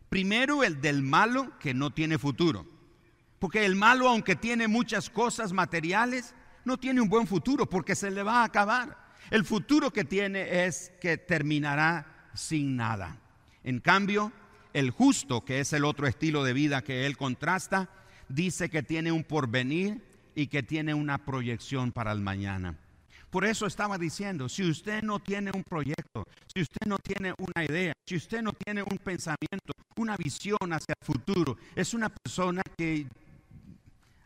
Primero 0.09 0.63
el 0.63 0.81
del 0.81 1.01
malo 1.01 1.57
que 1.59 1.73
no 1.73 1.91
tiene 1.91 2.17
futuro. 2.17 2.67
Porque 3.39 3.65
el 3.65 3.75
malo, 3.75 4.09
aunque 4.09 4.35
tiene 4.35 4.67
muchas 4.67 5.09
cosas 5.09 5.53
materiales, 5.53 6.35
no 6.65 6.77
tiene 6.77 7.01
un 7.01 7.09
buen 7.09 7.25
futuro 7.25 7.67
porque 7.67 7.95
se 7.95 8.11
le 8.11 8.21
va 8.21 8.41
a 8.41 8.45
acabar. 8.45 8.97
El 9.29 9.45
futuro 9.45 9.91
que 9.91 10.03
tiene 10.03 10.65
es 10.65 10.91
que 10.99 11.17
terminará 11.17 12.29
sin 12.33 12.75
nada. 12.75 13.17
En 13.63 13.79
cambio, 13.79 14.31
el 14.73 14.91
justo, 14.91 15.45
que 15.45 15.59
es 15.59 15.73
el 15.73 15.85
otro 15.85 16.07
estilo 16.07 16.43
de 16.43 16.53
vida 16.53 16.83
que 16.83 17.05
él 17.05 17.17
contrasta, 17.17 17.89
dice 18.33 18.69
que 18.69 18.83
tiene 18.83 19.11
un 19.11 19.23
porvenir 19.23 20.01
y 20.35 20.47
que 20.47 20.63
tiene 20.63 20.93
una 20.93 21.19
proyección 21.25 21.91
para 21.91 22.11
el 22.11 22.21
mañana. 22.21 22.77
Por 23.29 23.45
eso 23.45 23.65
estaba 23.65 23.97
diciendo, 23.97 24.49
si 24.49 24.69
usted 24.69 25.03
no 25.03 25.19
tiene 25.19 25.51
un 25.53 25.63
proyecto, 25.63 26.25
si 26.53 26.61
usted 26.61 26.85
no 26.85 26.97
tiene 26.99 27.33
una 27.37 27.63
idea, 27.63 27.93
si 28.05 28.17
usted 28.17 28.41
no 28.41 28.51
tiene 28.51 28.83
un 28.83 28.97
pensamiento, 28.97 29.73
una 29.95 30.17
visión 30.17 30.57
hacia 30.73 30.93
el 30.99 31.05
futuro, 31.05 31.57
es 31.73 31.93
una 31.93 32.09
persona 32.09 32.61
que 32.77 33.07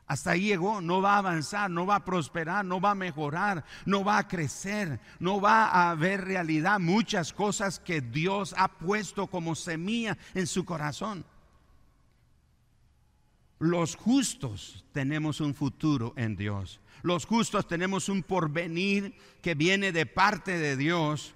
hasta 0.07 0.31
ahí 0.31 0.47
llegó, 0.47 0.81
no 0.81 1.01
va 1.01 1.15
a 1.15 1.19
avanzar, 1.19 1.69
no 1.69 1.85
va 1.85 1.95
a 1.95 2.05
prosperar, 2.05 2.65
no 2.65 2.81
va 2.81 2.91
a 2.91 2.95
mejorar, 2.95 3.63
no 3.85 4.03
va 4.03 4.19
a 4.19 4.27
crecer, 4.27 5.00
no 5.19 5.39
va 5.39 5.89
a 5.89 5.95
ver 5.95 6.25
realidad 6.25 6.79
muchas 6.79 7.33
cosas 7.33 7.79
que 7.79 8.01
Dios 8.01 8.53
ha 8.57 8.67
puesto 8.67 9.27
como 9.27 9.55
semilla 9.55 10.17
en 10.33 10.47
su 10.47 10.65
corazón. 10.65 11.25
Los 13.59 13.95
justos 13.95 14.85
tenemos 14.91 15.39
un 15.39 15.53
futuro 15.53 16.13
en 16.17 16.35
Dios. 16.35 16.81
Los 17.03 17.25
justos 17.25 17.67
tenemos 17.67 18.09
un 18.09 18.24
porvenir 18.24 19.15
que 19.41 19.55
viene 19.55 19.91
de 19.91 20.05
parte 20.05 20.57
de 20.57 20.75
Dios 20.75 21.35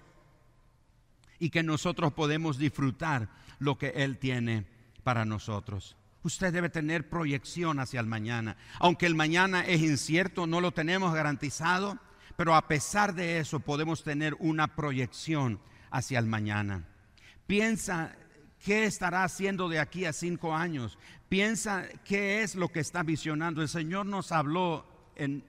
y 1.37 1.49
que 1.49 1.63
nosotros 1.63 2.13
podemos 2.13 2.57
disfrutar 2.57 3.29
lo 3.59 3.77
que 3.77 3.89
Él 3.89 4.17
tiene 4.17 4.65
para 5.03 5.25
nosotros. 5.25 5.95
Usted 6.23 6.51
debe 6.51 6.69
tener 6.69 7.09
proyección 7.09 7.79
hacia 7.79 8.01
el 8.01 8.07
mañana. 8.07 8.57
Aunque 8.79 9.05
el 9.05 9.15
mañana 9.15 9.61
es 9.61 9.81
incierto, 9.81 10.47
no 10.47 10.59
lo 10.59 10.71
tenemos 10.73 11.13
garantizado, 11.13 11.97
pero 12.35 12.55
a 12.55 12.67
pesar 12.67 13.15
de 13.15 13.39
eso 13.39 13.61
podemos 13.61 14.03
tener 14.03 14.35
una 14.39 14.75
proyección 14.75 15.61
hacia 15.91 16.19
el 16.19 16.25
mañana. 16.25 16.85
Piensa 17.47 18.15
qué 18.63 18.85
estará 18.85 19.23
haciendo 19.23 19.69
de 19.69 19.79
aquí 19.79 20.05
a 20.05 20.13
cinco 20.13 20.55
años. 20.55 20.97
Piensa 21.27 21.87
qué 22.05 22.41
es 22.43 22.55
lo 22.55 22.69
que 22.69 22.79
está 22.79 23.03
visionando. 23.03 23.61
El 23.61 23.69
Señor 23.69 24.05
nos 24.05 24.31
habló 24.31 24.85
en 25.15 25.43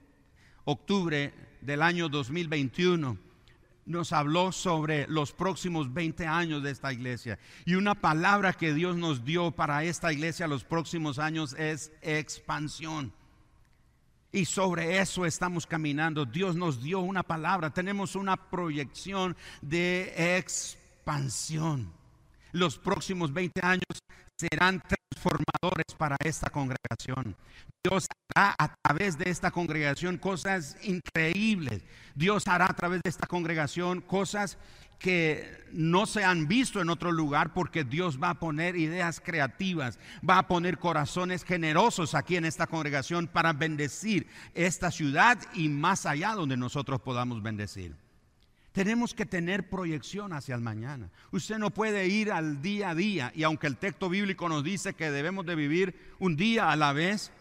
octubre 0.65 1.33
del 1.61 1.81
año 1.81 2.09
2021 2.09 3.31
nos 3.85 4.13
habló 4.13 4.51
sobre 4.51 5.07
los 5.07 5.31
próximos 5.31 5.93
20 5.93 6.25
años 6.25 6.63
de 6.63 6.71
esta 6.71 6.93
iglesia. 6.93 7.39
Y 7.65 7.75
una 7.75 7.95
palabra 7.95 8.53
que 8.53 8.73
Dios 8.73 8.95
nos 8.95 9.25
dio 9.25 9.51
para 9.51 9.83
esta 9.83 10.11
iglesia 10.11 10.47
los 10.47 10.63
próximos 10.63 11.19
años 11.19 11.55
es 11.57 11.91
expansión. 12.01 13.13
Y 14.31 14.45
sobre 14.45 14.99
eso 14.99 15.25
estamos 15.25 15.67
caminando. 15.67 16.25
Dios 16.25 16.55
nos 16.55 16.81
dio 16.81 16.99
una 16.99 17.23
palabra. 17.23 17.73
Tenemos 17.73 18.15
una 18.15 18.37
proyección 18.49 19.35
de 19.61 20.37
expansión. 20.37 21.91
Los 22.51 22.77
próximos 22.77 23.33
20 23.33 23.61
años 23.63 23.99
serán 24.37 24.81
transformadores 24.81 25.95
para 25.97 26.17
esta 26.23 26.49
congregación. 26.49 27.35
Dios 27.83 28.07
hará 28.35 28.55
a 28.57 28.75
través 28.83 29.17
de 29.17 29.29
esta 29.29 29.51
congregación 29.51 30.17
cosas 30.17 30.77
increíbles. 30.83 31.83
Dios 32.15 32.47
hará 32.47 32.65
a 32.65 32.75
través 32.75 33.01
de 33.03 33.09
esta 33.09 33.27
congregación 33.27 34.01
cosas 34.01 34.57
que 35.01 35.65
no 35.71 36.05
se 36.05 36.23
han 36.23 36.47
visto 36.47 36.79
en 36.79 36.89
otro 36.89 37.11
lugar 37.11 37.53
porque 37.53 37.83
Dios 37.83 38.21
va 38.21 38.31
a 38.31 38.39
poner 38.39 38.75
ideas 38.75 39.19
creativas, 39.19 39.97
va 40.27 40.37
a 40.37 40.47
poner 40.47 40.77
corazones 40.77 41.43
generosos 41.43 42.13
aquí 42.13 42.35
en 42.35 42.45
esta 42.45 42.67
congregación 42.67 43.27
para 43.27 43.53
bendecir 43.53 44.27
esta 44.53 44.91
ciudad 44.91 45.39
y 45.55 45.69
más 45.69 46.05
allá 46.05 46.33
donde 46.33 46.55
nosotros 46.55 47.01
podamos 47.01 47.41
bendecir. 47.41 47.95
Tenemos 48.71 49.13
que 49.13 49.25
tener 49.25 49.69
proyección 49.69 50.31
hacia 50.31 50.55
el 50.55 50.61
mañana. 50.61 51.09
Usted 51.31 51.57
no 51.57 51.71
puede 51.71 52.07
ir 52.07 52.31
al 52.31 52.61
día 52.61 52.91
a 52.91 52.95
día 52.95 53.31
y 53.35 53.43
aunque 53.43 53.67
el 53.67 53.77
texto 53.77 54.09
bíblico 54.09 54.47
nos 54.47 54.63
dice 54.63 54.93
que 54.93 55.11
debemos 55.11 55.45
de 55.45 55.55
vivir 55.55 55.95
un 56.19 56.37
día 56.37 56.71
a 56.71 56.77
la 56.77 56.93
vez, 56.93 57.31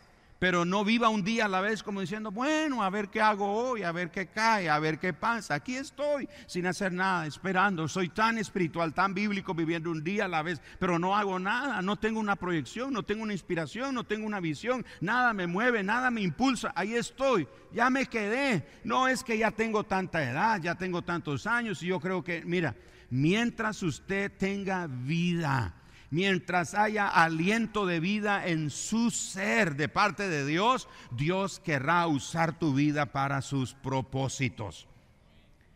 pero 0.41 0.65
no 0.65 0.85
viva 0.85 1.11
un 1.11 1.23
día 1.23 1.45
a 1.45 1.49
la 1.49 1.61
vez 1.61 1.83
como 1.83 2.01
diciendo, 2.01 2.31
bueno, 2.31 2.83
a 2.83 2.89
ver 2.89 3.11
qué 3.11 3.21
hago 3.21 3.53
hoy, 3.53 3.83
a 3.83 3.93
ver 3.93 4.11
qué 4.11 4.27
cae, 4.27 4.71
a 4.71 4.79
ver 4.79 4.99
qué 4.99 5.13
pasa. 5.13 5.55
Aquí 5.55 5.77
estoy 5.77 6.29
sin 6.47 6.67
hacer 6.67 6.93
nada, 6.93 7.27
esperando. 7.27 7.87
Soy 7.87 8.09
tan 8.09 8.39
espiritual, 8.39 8.95
tan 8.95 9.13
bíblico, 9.13 9.53
viviendo 9.53 9.91
un 9.91 10.03
día 10.03 10.25
a 10.25 10.29
la 10.29 10.43
vez, 10.43 10.63
pero 10.79 10.99
no 10.99 11.15
hago 11.15 11.39
nada, 11.39 11.83
no 11.83 11.97
tengo 11.97 12.19
una 12.19 12.37
proyección, 12.37 12.91
no 12.95 13.03
tengo 13.03 13.23
una 13.23 13.35
inspiración, 13.35 13.95
no 13.95 14.05
tengo 14.05 14.27
una 14.27 14.41
visión, 14.41 14.87
nada 15.03 15.35
me 15.35 15.47
mueve, 15.47 15.83
nada 15.83 16.11
me 16.11 16.23
impulsa. 16.23 16.73
Ahí 16.75 16.95
estoy, 16.95 17.47
ya 17.71 17.91
me 17.91 18.07
quedé. 18.07 18.67
No 18.83 19.09
es 19.09 19.23
que 19.23 19.37
ya 19.37 19.51
tengo 19.51 19.85
tanta 19.85 20.25
edad, 20.25 20.59
ya 20.63 20.75
tengo 20.75 21.03
tantos 21.03 21.47
años 21.47 21.83
y 21.83 21.89
yo 21.89 22.01
creo 22.01 22.25
que, 22.25 22.43
mira, 22.47 22.75
mientras 23.11 23.83
usted 23.83 24.33
tenga 24.39 24.87
vida, 24.87 25.75
mientras 26.11 26.75
haya 26.75 27.09
aliento 27.09 27.87
de 27.87 28.01
vida 28.01 28.47
en 28.47 28.71
su 28.71 29.11
ser 29.11 29.77
de 29.77 29.89
parte 29.89 30.29
de 30.29 30.45
Dios, 30.45 30.89
Dios 31.13 31.61
querrá 31.61 32.07
usar 32.07 32.59
tu 32.59 32.75
vida 32.75 33.07
para 33.07 33.43
sus 33.43 33.75
propósitos. 33.75 34.87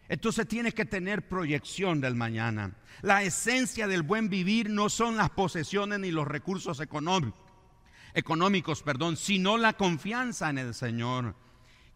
Entonces 0.09 0.47
tiene 0.47 0.73
que 0.73 0.85
tener 0.85 1.27
proyección 1.29 2.01
del 2.01 2.15
mañana. 2.15 2.75
La 3.01 3.23
esencia 3.23 3.87
del 3.87 4.03
buen 4.03 4.29
vivir 4.29 4.69
no 4.69 4.89
son 4.91 5.17
las 5.17 5.31
posesiones 5.31 6.01
ni 6.01 6.11
los 6.11 6.27
recursos 6.27 6.81
económicos, 6.81 7.41
económicos, 8.13 8.83
perdón, 8.83 9.17
sino 9.17 9.57
la 9.57 9.73
confianza 9.73 10.51
en 10.51 10.59
el 10.59 10.75
Señor, 10.75 11.35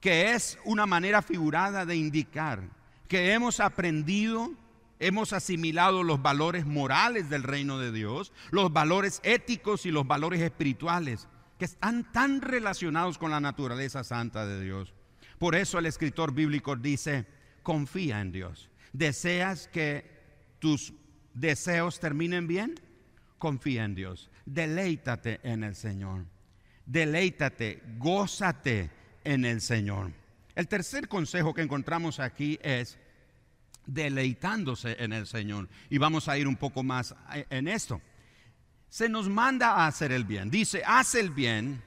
que 0.01 0.33
es 0.33 0.59
una 0.65 0.87
manera 0.87 1.23
figurada 1.23 1.85
de 1.85 1.97
indicar 1.97 2.63
que 3.09 3.33
hemos 3.33 3.61
aprendido 3.61 4.53
hemos 4.99 5.33
asimilado 5.33 6.03
los 6.03 6.23
valores 6.23 6.67
morales 6.67 7.31
del 7.31 7.43
reino 7.43 7.79
de 7.79 7.93
Dios, 7.93 8.33
los 8.51 8.73
valores 8.73 9.21
éticos 9.23 9.87
y 9.87 9.91
los 9.91 10.07
valores 10.07 10.41
espirituales, 10.41 11.29
que 11.59 11.65
están 11.65 12.11
tan 12.13 12.41
relacionados 12.41 13.19
con 13.19 13.31
la 13.31 13.41
naturaleza 13.41 14.05
santa 14.05 14.47
de 14.47 14.63
Dios. 14.63 14.95
Por 15.39 15.55
eso 15.55 15.79
el 15.79 15.87
escritor 15.87 16.33
bíblico 16.33 16.77
dice, 16.77 17.27
confía 17.63 18.21
en 18.21 18.33
Dios. 18.33 18.71
¿Deseas 18.93 19.69
que 19.69 20.05
tus 20.59 20.93
deseos 21.35 22.01
terminen 22.01 22.47
bien? 22.47 22.75
Confía 23.39 23.85
en 23.85 23.95
Dios. 23.95 24.31
Deleítate 24.47 25.41
en 25.43 25.63
el 25.63 25.75
Señor. 25.75 26.25
Deleítate, 26.87 27.83
gózate 27.99 28.91
en 29.25 29.45
el 29.45 29.61
Señor. 29.61 30.13
El 30.55 30.67
tercer 30.67 31.07
consejo 31.07 31.55
que 31.55 31.63
encontramos 31.63 32.19
aquí 32.19 32.59
es, 32.63 32.99
deleitándose 33.89 35.03
en 35.03 35.13
el 35.13 35.27
Señor. 35.27 35.69
Y 35.91 35.99
vamos 35.99 36.29
a 36.29 36.39
ir 36.39 36.47
un 36.47 36.57
poco 36.57 36.85
más 36.85 37.17
en 37.51 37.67
esto. 37.67 38.01
Se 38.89 39.09
nos 39.09 39.29
manda 39.29 39.71
a 39.71 39.87
hacer 39.87 40.13
el 40.13 40.25
bien. 40.25 40.51
Dice, 40.51 40.83
haz 40.87 41.15
el 41.15 41.31
bien, 41.31 41.83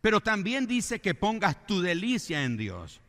pero 0.00 0.20
también 0.20 0.66
dice 0.66 1.00
que 1.00 1.14
pongas 1.14 1.66
tu 1.66 1.80
delicia 1.80 2.42
en 2.42 2.56
Dios. 2.56 3.00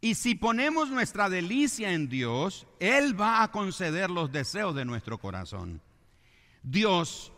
Y 0.00 0.14
si 0.14 0.36
ponemos 0.36 0.90
nuestra 0.90 1.28
delicia 1.28 1.92
en 1.92 2.08
Dios, 2.08 2.66
Él 2.78 3.20
va 3.20 3.42
a 3.42 3.50
conceder 3.50 4.10
los 4.10 4.30
deseos 4.30 4.74
de 4.76 4.84
nuestro 4.84 5.18
corazón. 5.18 5.80
Dios 6.62 7.32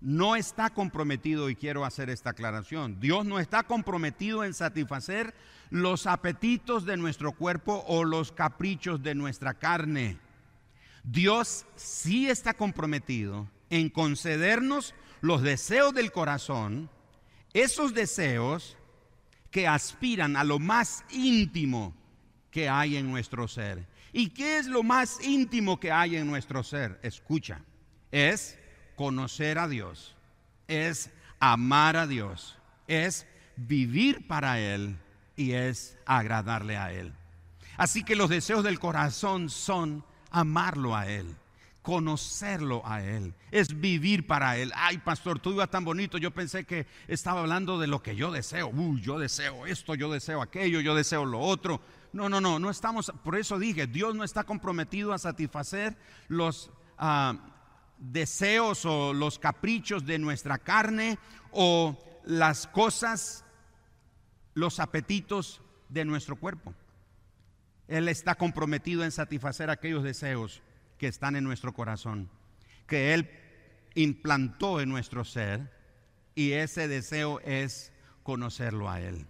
no 0.00 0.36
está 0.36 0.70
comprometido, 0.70 1.48
y 1.48 1.56
quiero 1.56 1.84
hacer 1.84 2.10
esta 2.10 2.30
aclaración, 2.30 3.00
Dios 3.00 3.24
no 3.24 3.38
está 3.38 3.62
comprometido 3.62 4.44
en 4.44 4.54
satisfacer 4.54 5.34
los 5.70 6.06
apetitos 6.06 6.84
de 6.84 6.96
nuestro 6.96 7.32
cuerpo 7.32 7.84
o 7.86 8.04
los 8.04 8.32
caprichos 8.32 9.02
de 9.02 9.14
nuestra 9.14 9.54
carne. 9.54 10.18
Dios 11.04 11.64
sí 11.76 12.28
está 12.28 12.54
comprometido 12.54 13.48
en 13.70 13.88
concedernos 13.88 14.94
los 15.20 15.42
deseos 15.42 15.94
del 15.94 16.12
corazón, 16.12 16.90
esos 17.54 17.94
deseos 17.94 18.76
que 19.50 19.66
aspiran 19.66 20.36
a 20.36 20.44
lo 20.44 20.58
más 20.58 21.04
íntimo 21.10 21.94
que 22.50 22.68
hay 22.68 22.96
en 22.96 23.10
nuestro 23.10 23.48
ser. 23.48 23.86
¿Y 24.12 24.30
qué 24.30 24.58
es 24.58 24.66
lo 24.66 24.82
más 24.82 25.24
íntimo 25.24 25.78
que 25.78 25.92
hay 25.92 26.16
en 26.16 26.26
nuestro 26.26 26.64
ser? 26.64 26.98
Escucha, 27.02 27.62
es 28.10 28.58
conocer 28.96 29.58
a 29.58 29.68
Dios, 29.68 30.16
es 30.66 31.10
amar 31.38 31.96
a 31.96 32.08
Dios, 32.08 32.58
es 32.88 33.26
vivir 33.56 34.26
para 34.26 34.58
Él 34.58 34.96
y 35.36 35.52
es 35.52 35.98
agradarle 36.06 36.76
a 36.76 36.92
Él. 36.92 37.12
Así 37.76 38.04
que 38.04 38.16
los 38.16 38.28
deseos 38.28 38.62
del 38.62 38.78
corazón 38.78 39.48
son 39.48 40.04
amarlo 40.30 40.94
a 40.94 41.08
Él, 41.08 41.36
conocerlo 41.82 42.82
a 42.84 43.02
Él, 43.02 43.34
es 43.50 43.80
vivir 43.80 44.26
para 44.26 44.56
Él. 44.58 44.72
Ay, 44.74 44.98
pastor, 44.98 45.38
tú 45.38 45.52
ibas 45.52 45.70
tan 45.70 45.84
bonito, 45.84 46.18
yo 46.18 46.30
pensé 46.30 46.64
que 46.64 46.86
estaba 47.08 47.40
hablando 47.40 47.78
de 47.78 47.86
lo 47.86 48.02
que 48.02 48.16
yo 48.16 48.30
deseo. 48.30 48.68
Uy, 48.68 49.00
yo 49.00 49.18
deseo 49.18 49.66
esto, 49.66 49.94
yo 49.94 50.12
deseo 50.12 50.42
aquello, 50.42 50.80
yo 50.80 50.94
deseo 50.94 51.24
lo 51.24 51.40
otro. 51.40 51.80
No, 52.12 52.28
no, 52.28 52.40
no, 52.40 52.58
no 52.58 52.70
estamos, 52.70 53.12
por 53.22 53.36
eso 53.36 53.58
dije, 53.58 53.86
Dios 53.86 54.14
no 54.14 54.24
está 54.24 54.44
comprometido 54.44 55.12
a 55.12 55.18
satisfacer 55.18 55.96
los 56.28 56.70
ah, 56.98 57.34
deseos 57.98 58.84
o 58.84 59.12
los 59.12 59.38
caprichos 59.38 60.04
de 60.04 60.18
nuestra 60.18 60.58
carne 60.58 61.18
o 61.52 61.96
las 62.24 62.66
cosas, 62.66 63.44
los 64.54 64.80
apetitos 64.80 65.60
de 65.88 66.04
nuestro 66.04 66.36
cuerpo. 66.36 66.74
Él 67.88 68.08
está 68.08 68.36
comprometido 68.36 69.04
en 69.04 69.10
satisfacer 69.10 69.68
aquellos 69.70 70.04
deseos 70.04 70.62
que 70.98 71.08
están 71.08 71.34
en 71.34 71.44
nuestro 71.44 71.72
corazón, 71.72 72.30
que 72.86 73.14
Él 73.14 73.28
implantó 73.94 74.80
en 74.80 74.88
nuestro 74.88 75.24
ser, 75.24 75.70
y 76.34 76.52
ese 76.52 76.88
deseo 76.88 77.40
es 77.40 77.92
conocerlo 78.22 78.88
a 78.88 79.00
Él. 79.00 79.26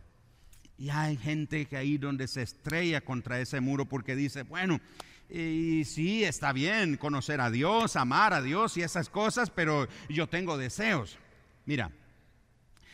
Y 0.77 0.91
hay 0.91 1.17
gente 1.17 1.67
que 1.67 1.77
ahí 1.77 1.99
donde 1.99 2.29
se 2.29 2.43
estrella 2.43 3.01
contra 3.03 3.41
ese 3.41 3.61
muro 3.61 3.87
porque 3.87 4.17
dice, 4.17 4.43
bueno, 4.43 4.81
y 5.29 5.85
sí, 5.85 6.25
está 6.25 6.53
bien 6.53 6.97
conocer 6.97 7.41
a 7.41 7.51
Dios, 7.51 7.97
amar 7.97 8.35
a 8.35 8.43
Dios 8.43 8.77
y 8.77 8.83
esas 8.83 9.09
cosas, 9.09 9.51
pero 9.51 9.89
yo 10.09 10.27
tengo 10.27 10.59
deseos. 10.59 11.19
Mira, 11.67 11.93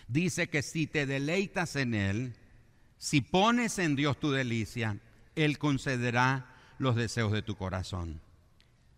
dice 0.09 0.49
que 0.49 0.63
si 0.63 0.87
te 0.87 1.07
deleitas 1.07 1.77
en 1.77 1.95
Él, 1.95 2.35
si 2.99 3.21
pones 3.21 3.79
en 3.79 3.97
Dios 3.97 4.19
tu 4.19 4.31
delicia, 4.31 4.99
Él 5.35 5.59
concederá 5.59 6.47
los 6.79 6.97
deseos 6.97 7.33
de 7.33 7.43
tu 7.43 7.57
corazón. 7.57 8.21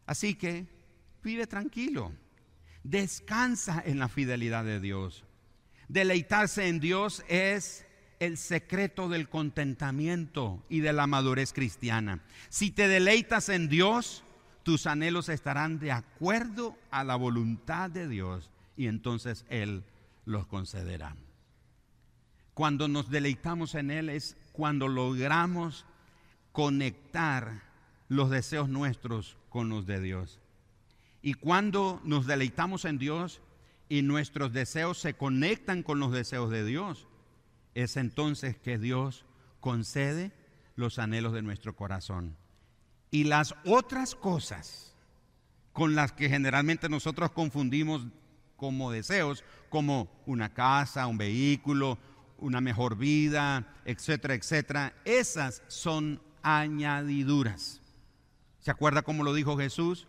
Así 0.06 0.34
que 0.34 0.66
vive 1.22 1.46
tranquilo, 1.46 2.12
descansa 2.82 3.82
en 3.84 3.98
la 3.98 4.08
fidelidad 4.08 4.64
de 4.64 4.80
Dios. 4.80 5.24
Deleitarse 5.88 6.68
en 6.68 6.80
Dios 6.80 7.24
es 7.28 7.84
el 8.20 8.36
secreto 8.36 9.08
del 9.08 9.28
contentamiento 9.28 10.62
y 10.68 10.80
de 10.80 10.92
la 10.92 11.06
madurez 11.06 11.52
cristiana. 11.52 12.20
Si 12.48 12.70
te 12.70 12.88
deleitas 12.88 13.48
en 13.48 13.68
Dios, 13.68 14.24
tus 14.62 14.86
anhelos 14.86 15.28
estarán 15.28 15.78
de 15.78 15.92
acuerdo 15.92 16.76
a 16.90 17.04
la 17.04 17.16
voluntad 17.16 17.90
de 17.90 18.08
Dios 18.08 18.50
y 18.76 18.86
entonces 18.86 19.44
Él 19.48 19.84
los 20.28 20.46
concederá. 20.46 21.16
Cuando 22.52 22.86
nos 22.86 23.10
deleitamos 23.10 23.74
en 23.74 23.90
Él 23.90 24.10
es 24.10 24.36
cuando 24.52 24.86
logramos 24.86 25.86
conectar 26.52 27.62
los 28.08 28.28
deseos 28.30 28.68
nuestros 28.68 29.38
con 29.48 29.70
los 29.70 29.86
de 29.86 30.00
Dios. 30.00 30.38
Y 31.22 31.34
cuando 31.34 32.00
nos 32.04 32.26
deleitamos 32.26 32.84
en 32.84 32.98
Dios 32.98 33.40
y 33.88 34.02
nuestros 34.02 34.52
deseos 34.52 34.98
se 34.98 35.14
conectan 35.14 35.82
con 35.82 35.98
los 35.98 36.12
deseos 36.12 36.50
de 36.50 36.64
Dios, 36.64 37.06
es 37.74 37.96
entonces 37.96 38.58
que 38.58 38.78
Dios 38.78 39.24
concede 39.60 40.32
los 40.76 40.98
anhelos 40.98 41.32
de 41.32 41.42
nuestro 41.42 41.74
corazón. 41.74 42.36
Y 43.10 43.24
las 43.24 43.54
otras 43.64 44.14
cosas 44.14 44.94
con 45.72 45.94
las 45.94 46.12
que 46.12 46.28
generalmente 46.28 46.88
nosotros 46.88 47.30
confundimos 47.30 48.06
como 48.58 48.90
deseos, 48.90 49.44
como 49.70 50.10
una 50.26 50.52
casa, 50.52 51.06
un 51.06 51.16
vehículo, 51.16 51.96
una 52.38 52.60
mejor 52.60 52.98
vida, 52.98 53.72
etcétera, 53.84 54.34
etcétera, 54.34 54.92
esas 55.04 55.62
son 55.68 56.20
añadiduras. 56.42 57.80
¿Se 58.60 58.70
acuerda 58.70 59.02
cómo 59.02 59.22
lo 59.22 59.32
dijo 59.32 59.56
Jesús? 59.56 60.08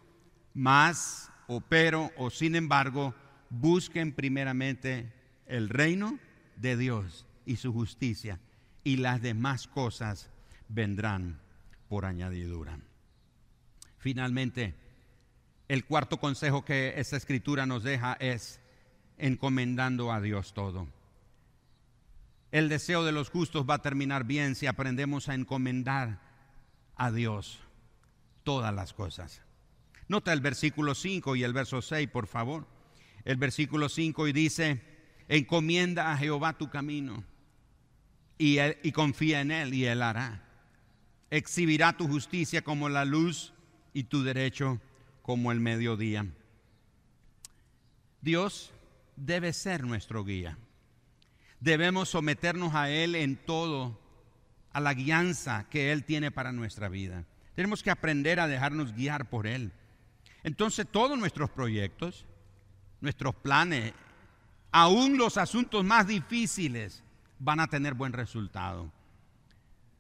Más 0.54 1.32
o 1.48 1.62
pero 1.62 2.12
o 2.18 2.30
sin 2.32 2.56
embargo, 2.56 3.14
busquen 3.50 4.14
primeramente 4.14 5.14
el 5.46 5.70
reino 5.70 6.20
de 6.56 6.76
Dios 6.76 7.26
y 7.46 7.56
su 7.58 7.72
justicia, 7.72 8.40
y 8.84 8.98
las 8.98 9.22
demás 9.22 9.68
cosas 9.68 10.30
vendrán 10.68 11.40
por 11.88 12.06
añadidura. 12.06 12.80
Finalmente, 14.00 14.76
el 15.70 15.86
cuarto 15.86 16.18
consejo 16.18 16.66
que 16.66 16.96
esta 16.98 17.16
escritura 17.16 17.66
nos 17.66 17.84
deja 17.84 18.18
es 18.20 18.60
encomendando 19.20 20.12
a 20.12 20.20
Dios 20.20 20.54
todo. 20.54 20.88
El 22.52 22.70
deseo 22.70 23.06
de 23.06 23.12
los 23.12 23.30
justos 23.30 23.66
va 23.70 23.76
a 23.76 23.82
terminar 23.82 24.24
bien 24.24 24.56
si 24.56 24.66
aprendemos 24.66 25.30
a 25.30 25.36
encomendar 25.36 26.20
a 26.96 27.12
Dios 27.12 27.60
todas 28.44 28.74
las 28.74 28.94
cosas. 28.94 29.44
Nota 30.08 30.34
el 30.34 30.42
versículo 30.42 30.96
5 30.96 31.36
y 31.36 31.44
el 31.44 31.54
verso 31.54 31.84
6, 31.84 32.10
por 32.10 32.26
favor. 32.26 32.68
El 33.24 33.38
versículo 33.38 33.90
5 33.90 34.28
y 34.28 34.34
dice, 34.34 34.82
encomienda 35.28 36.12
a 36.12 36.18
Jehová 36.18 36.58
tu 36.58 36.72
camino 36.72 37.24
y, 38.40 38.58
confía 38.92 39.42
en 39.42 39.52
Él 39.52 39.76
y 39.76 39.86
Él 39.86 40.02
hará. 40.02 40.44
Exhibirá 41.30 41.96
tu 41.96 42.08
justicia 42.08 42.64
como 42.64 42.90
la 42.90 43.06
luz 43.06 43.54
y 43.94 44.06
tu 44.06 44.24
derecho 44.24 44.82
como 45.22 45.52
el 45.52 45.60
mediodía. 45.60 46.26
Dios 48.22 48.72
debe 49.16 49.54
ser 49.54 49.84
nuestro 49.86 50.24
guía. 50.24 50.58
Debemos 51.60 52.10
someternos 52.10 52.74
a 52.74 52.90
Él 52.90 53.16
en 53.16 53.36
todo, 53.36 54.00
a 54.72 54.80
la 54.80 54.94
guianza 54.94 55.68
que 55.70 55.92
Él 55.92 56.06
tiene 56.06 56.32
para 56.32 56.52
nuestra 56.52 56.90
vida. 56.90 57.26
Tenemos 57.56 57.84
que 57.84 57.92
aprender 57.92 58.40
a 58.40 58.48
dejarnos 58.48 58.94
guiar 58.94 59.30
por 59.30 59.46
Él. 59.46 59.72
Entonces 60.44 60.88
todos 60.90 61.18
nuestros 61.18 61.50
proyectos, 61.50 62.26
nuestros 63.02 63.36
planes, 63.36 63.94
aún 64.72 65.18
los 65.18 65.38
asuntos 65.38 65.84
más 65.84 66.08
difíciles, 66.08 67.04
van 67.40 67.60
a 67.60 67.68
tener 67.68 67.94
buen 67.94 68.14
resultado. 68.14 68.92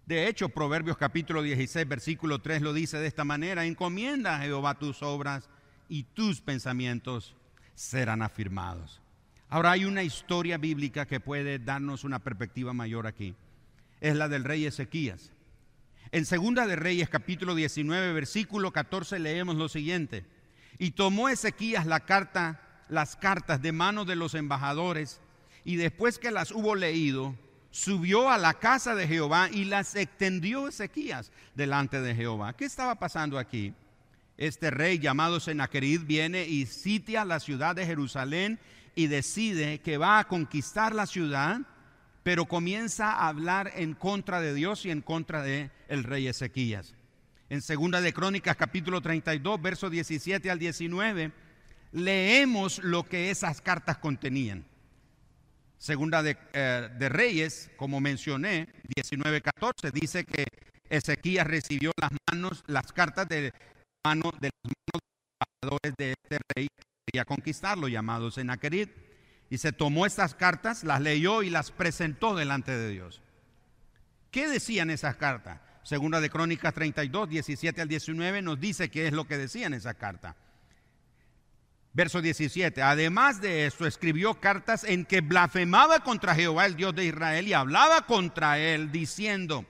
De 0.09 0.27
hecho, 0.27 0.49
Proverbios 0.49 0.97
capítulo 0.97 1.43
16, 1.43 1.87
versículo 1.87 2.39
3 2.39 2.63
lo 2.63 2.73
dice 2.73 2.97
de 2.97 3.05
esta 3.05 3.23
manera, 3.25 3.67
encomienda 3.67 4.35
a 4.35 4.39
Jehová 4.39 4.79
tus 4.79 5.03
obras 5.03 5.47
y 5.87 6.01
tus 6.01 6.41
pensamientos 6.41 7.35
serán 7.75 8.23
afirmados. 8.23 9.03
Ahora 9.49 9.69
hay 9.69 9.85
una 9.85 10.01
historia 10.01 10.57
bíblica 10.57 11.05
que 11.05 11.19
puede 11.19 11.59
darnos 11.59 12.03
una 12.03 12.17
perspectiva 12.17 12.73
mayor 12.73 13.05
aquí. 13.05 13.35
Es 14.01 14.15
la 14.15 14.27
del 14.27 14.45
rey 14.45 14.65
Ezequías. 14.65 15.31
En 16.11 16.25
Segunda 16.25 16.65
de 16.65 16.75
Reyes 16.75 17.07
capítulo 17.07 17.53
19, 17.53 18.11
versículo 18.11 18.73
14 18.73 19.19
leemos 19.19 19.57
lo 19.57 19.69
siguiente. 19.69 20.25
Y 20.79 20.89
tomó 20.89 21.29
Ezequías 21.29 21.85
las 21.85 23.15
cartas 23.15 23.61
de 23.61 23.71
manos 23.71 24.07
de 24.07 24.15
los 24.15 24.33
embajadores 24.33 25.21
y 25.63 25.75
después 25.75 26.17
que 26.17 26.31
las 26.31 26.49
hubo 26.49 26.73
leído, 26.73 27.35
subió 27.71 28.29
a 28.29 28.37
la 28.37 28.55
casa 28.55 28.95
de 28.95 29.07
Jehová 29.07 29.49
y 29.51 29.65
las 29.65 29.95
extendió 29.95 30.67
Ezequías 30.67 31.31
delante 31.55 32.01
de 32.01 32.15
Jehová. 32.15 32.53
¿Qué 32.53 32.65
estaba 32.65 32.95
pasando 32.95 33.37
aquí? 33.37 33.73
Este 34.37 34.71
rey 34.71 34.99
llamado 34.99 35.39
Senaquerid 35.39 36.01
viene 36.05 36.45
y 36.45 36.65
sitia 36.65 37.25
la 37.25 37.39
ciudad 37.39 37.75
de 37.75 37.85
Jerusalén 37.85 38.59
y 38.95 39.07
decide 39.07 39.79
que 39.79 39.97
va 39.97 40.19
a 40.19 40.27
conquistar 40.27 40.95
la 40.95 41.05
ciudad, 41.05 41.59
pero 42.23 42.45
comienza 42.45 43.11
a 43.11 43.27
hablar 43.27 43.71
en 43.75 43.93
contra 43.93 44.39
de 44.41 44.53
Dios 44.53 44.85
y 44.85 44.91
en 44.91 45.01
contra 45.01 45.41
de 45.41 45.71
el 45.87 46.03
rey 46.03 46.27
Ezequías. 46.27 46.95
En 47.49 47.61
Segunda 47.61 47.99
de 47.99 48.13
Crónicas 48.13 48.55
capítulo 48.55 49.01
32, 49.01 49.61
versos 49.61 49.91
17 49.91 50.49
al 50.49 50.59
19, 50.59 51.31
leemos 51.91 52.79
lo 52.79 53.03
que 53.03 53.31
esas 53.31 53.59
cartas 53.59 53.97
contenían. 53.97 54.65
Segunda 55.79 56.21
eh, 56.25 56.89
de, 56.99 57.09
Reyes, 57.09 57.71
como 57.77 58.01
mencioné, 58.01 58.67
19:14, 58.97 59.91
dice 59.93 60.25
que 60.25 60.45
Ezequías 60.89 61.47
recibió 61.47 61.91
las 61.99 62.11
manos, 62.29 62.65
las 62.67 62.91
cartas 62.91 63.29
de, 63.29 63.53
mano, 64.05 64.29
de 64.41 64.49
los 64.63 65.01
manos 65.63 65.79
de 65.97 66.11
este 66.11 66.37
rey 66.53 66.67
que 66.67 66.83
quería 67.07 67.23
conquistarlo, 67.23 67.87
llamado 67.87 68.29
Senaquerid. 68.29 68.89
Y 69.49 69.57
se 69.57 69.71
tomó 69.71 70.05
estas 70.05 70.35
cartas, 70.35 70.83
las 70.83 70.99
leyó 70.99 71.43
y 71.43 71.49
las 71.49 71.71
presentó 71.71 72.35
delante 72.35 72.75
de 72.75 72.89
Dios. 72.89 73.21
¿Qué 74.31 74.49
decían 74.49 74.89
esas 74.89 75.15
cartas? 75.15 75.61
Segunda 75.83 76.19
de 76.19 76.29
Crónicas 76.29 76.73
32, 76.73 77.29
17 77.29 77.81
al 77.81 77.87
19 77.87 78.41
nos 78.41 78.59
dice 78.59 78.89
qué 78.89 79.07
es 79.07 79.13
lo 79.13 79.25
que 79.25 79.37
decían 79.37 79.73
esas 79.73 79.95
cartas. 79.95 80.35
Verso 81.93 82.21
17. 82.21 82.81
Además 82.81 83.41
de 83.41 83.65
esto, 83.65 83.85
escribió 83.85 84.35
cartas 84.35 84.83
en 84.83 85.05
que 85.05 85.21
blasfemaba 85.21 86.01
contra 86.01 86.35
Jehová, 86.35 86.65
el 86.65 86.75
Dios 86.75 86.95
de 86.95 87.05
Israel, 87.05 87.47
y 87.47 87.53
hablaba 87.53 88.05
contra 88.05 88.59
él, 88.59 88.91
diciendo, 88.91 89.65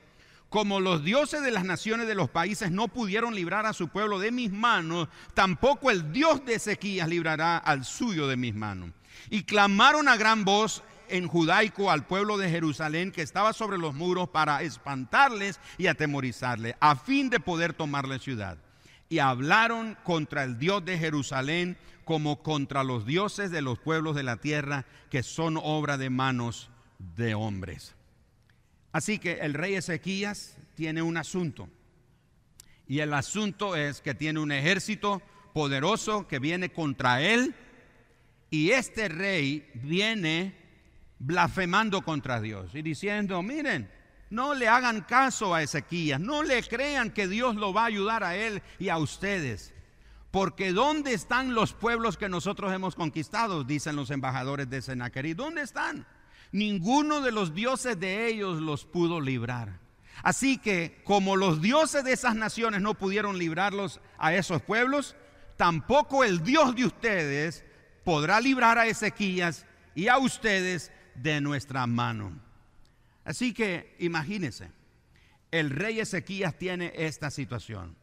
como 0.49 0.79
los 0.79 1.03
dioses 1.03 1.43
de 1.43 1.51
las 1.51 1.63
naciones 1.63 2.07
de 2.07 2.15
los 2.15 2.29
países 2.29 2.71
no 2.71 2.87
pudieron 2.87 3.35
librar 3.35 3.65
a 3.65 3.73
su 3.73 3.87
pueblo 3.87 4.17
de 4.19 4.31
mis 4.31 4.51
manos, 4.51 5.07
tampoco 5.35 5.91
el 5.91 6.11
Dios 6.11 6.43
de 6.43 6.55
Ezequías 6.55 7.07
librará 7.07 7.57
al 7.57 7.85
suyo 7.85 8.27
de 8.27 8.35
mis 8.35 8.55
manos. 8.55 8.89
Y 9.29 9.43
clamaron 9.43 10.07
a 10.07 10.17
gran 10.17 10.43
voz 10.45 10.83
en 11.07 11.27
judaico 11.27 11.91
al 11.91 12.05
pueblo 12.05 12.37
de 12.37 12.49
Jerusalén 12.49 13.11
que 13.11 13.21
estaba 13.21 13.53
sobre 13.53 13.77
los 13.77 13.93
muros 13.93 14.29
para 14.29 14.61
espantarles 14.63 15.59
y 15.77 15.87
atemorizarles, 15.87 16.75
a 16.79 16.95
fin 16.95 17.29
de 17.29 17.39
poder 17.39 17.73
tomar 17.73 18.07
la 18.07 18.19
ciudad. 18.19 18.57
Y 19.07 19.19
hablaron 19.19 19.97
contra 20.03 20.43
el 20.43 20.57
Dios 20.57 20.83
de 20.83 20.97
Jerusalén 20.97 21.77
como 22.09 22.41
contra 22.41 22.83
los 22.83 23.05
dioses 23.05 23.51
de 23.51 23.61
los 23.61 23.77
pueblos 23.77 24.15
de 24.15 24.23
la 24.23 24.37
tierra 24.37 24.87
que 25.11 25.21
son 25.21 25.59
obra 25.61 25.95
de 25.95 26.09
manos 26.09 26.71
de 27.15 27.35
hombres. 27.35 27.93
Así 28.91 29.19
que 29.19 29.33
el 29.33 29.53
rey 29.53 29.75
Ezequías 29.75 30.57
tiene 30.73 31.03
un 31.03 31.17
asunto. 31.17 31.69
Y 32.87 33.01
el 33.01 33.13
asunto 33.13 33.75
es 33.75 34.01
que 34.01 34.15
tiene 34.15 34.39
un 34.39 34.51
ejército 34.51 35.21
poderoso 35.53 36.27
que 36.27 36.39
viene 36.39 36.71
contra 36.71 37.21
él. 37.21 37.53
Y 38.49 38.71
este 38.71 39.07
rey 39.07 39.69
viene 39.75 40.55
blasfemando 41.19 42.01
contra 42.01 42.41
Dios 42.41 42.73
y 42.73 42.81
diciendo, 42.81 43.43
miren, 43.43 43.87
no 44.31 44.55
le 44.55 44.67
hagan 44.67 45.01
caso 45.01 45.53
a 45.53 45.61
Ezequías, 45.61 46.19
no 46.19 46.41
le 46.41 46.63
crean 46.63 47.11
que 47.11 47.27
Dios 47.27 47.55
lo 47.55 47.71
va 47.71 47.83
a 47.83 47.85
ayudar 47.85 48.23
a 48.23 48.35
él 48.35 48.63
y 48.79 48.89
a 48.89 48.97
ustedes. 48.97 49.75
Porque 50.31 50.73
¿dónde 50.73 51.13
están 51.13 51.55
los 51.55 51.73
pueblos 51.73 52.17
que 52.17 52.29
nosotros 52.29 52.71
hemos 52.71 52.95
conquistado? 52.95 53.63
Dicen 53.63 53.95
los 53.95 54.11
embajadores 54.11 54.69
de 54.69 54.81
Sennacherib. 54.81 55.35
¿Dónde 55.35 55.61
están? 55.61 56.05
Ninguno 56.51 57.21
de 57.21 57.31
los 57.31 57.53
dioses 57.53 57.99
de 57.99 58.27
ellos 58.27 58.61
los 58.61 58.85
pudo 58.85 59.21
librar. 59.21 59.79
Así 60.21 60.57
que 60.57 61.01
como 61.03 61.35
los 61.35 61.61
dioses 61.61 62.03
de 62.03 62.13
esas 62.13 62.35
naciones 62.35 62.81
no 62.81 62.93
pudieron 62.93 63.37
librarlos 63.37 64.01
a 64.17 64.33
esos 64.33 64.61
pueblos, 64.61 65.15
tampoco 65.57 66.23
el 66.23 66.43
Dios 66.43 66.75
de 66.75 66.85
ustedes 66.85 67.63
podrá 68.03 68.39
librar 68.41 68.77
a 68.77 68.87
Ezequías 68.87 69.65
y 69.95 70.07
a 70.07 70.17
ustedes 70.17 70.91
de 71.15 71.41
nuestra 71.41 71.87
mano. 71.87 72.39
Así 73.23 73.53
que 73.53 73.95
imagínense, 73.99 74.71
el 75.51 75.69
rey 75.69 75.99
Ezequías 75.99 76.57
tiene 76.57 76.93
esta 76.95 77.31
situación. 77.31 77.95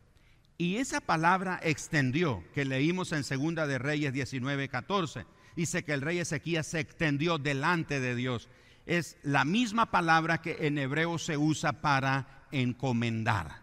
Y 0.58 0.76
esa 0.76 1.00
palabra 1.00 1.60
extendió, 1.62 2.42
que 2.54 2.64
leímos 2.64 3.12
en 3.12 3.24
Segunda 3.24 3.66
de 3.66 3.78
Reyes 3.78 4.12
19, 4.12 4.68
14. 4.68 5.26
Dice 5.54 5.84
que 5.84 5.92
el 5.92 6.00
rey 6.00 6.18
Ezequías 6.18 6.66
se 6.66 6.80
extendió 6.80 7.38
delante 7.38 8.00
de 8.00 8.14
Dios. 8.14 8.48
Es 8.86 9.18
la 9.22 9.44
misma 9.44 9.90
palabra 9.90 10.40
que 10.40 10.66
en 10.66 10.78
hebreo 10.78 11.18
se 11.18 11.36
usa 11.36 11.80
para 11.82 12.46
encomendar. 12.52 13.62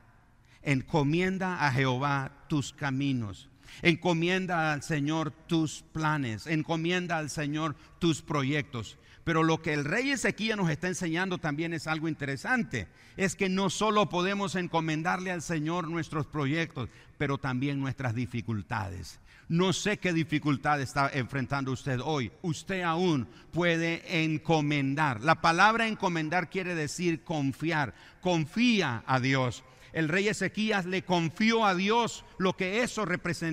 Encomienda 0.61 1.65
a 1.65 1.71
Jehová 1.71 2.45
tus 2.47 2.73
caminos. 2.73 3.49
Encomienda 3.81 4.73
al 4.73 4.83
Señor 4.83 5.31
tus 5.31 5.83
planes. 5.91 6.45
Encomienda 6.45 7.17
al 7.17 7.29
Señor 7.29 7.75
tus 7.99 8.21
proyectos. 8.21 8.97
Pero 9.23 9.43
lo 9.43 9.61
que 9.61 9.73
el 9.73 9.85
rey 9.85 10.11
Ezequiel 10.11 10.57
nos 10.57 10.69
está 10.69 10.87
enseñando 10.87 11.37
también 11.37 11.73
es 11.73 11.87
algo 11.87 12.07
interesante. 12.07 12.87
Es 13.15 13.35
que 13.35 13.47
no 13.47 13.69
solo 13.69 14.09
podemos 14.09 14.55
encomendarle 14.55 15.31
al 15.31 15.41
Señor 15.41 15.87
nuestros 15.87 16.27
proyectos, 16.27 16.89
pero 17.17 17.37
también 17.37 17.79
nuestras 17.79 18.15
dificultades. 18.15 19.19
No 19.47 19.71
sé 19.71 19.97
qué 19.97 20.13
dificultad 20.13 20.81
está 20.81 21.09
enfrentando 21.13 21.71
usted 21.71 21.99
hoy. 22.03 22.31
Usted 22.41 22.81
aún 22.81 23.27
puede 23.51 24.23
encomendar. 24.23 25.21
La 25.21 25.41
palabra 25.41 25.87
encomendar 25.87 26.49
quiere 26.49 26.75
decir 26.75 27.23
confiar. 27.23 27.93
Confía 28.21 29.03
a 29.05 29.19
Dios 29.19 29.63
el 29.93 30.09
rey 30.09 30.27
Ezequías 30.27 30.85
le 30.85 31.03
confió 31.03 31.65
a 31.65 31.75
Dios 31.75 32.25
lo 32.37 32.53
que, 32.57 32.83
eso 32.83 33.05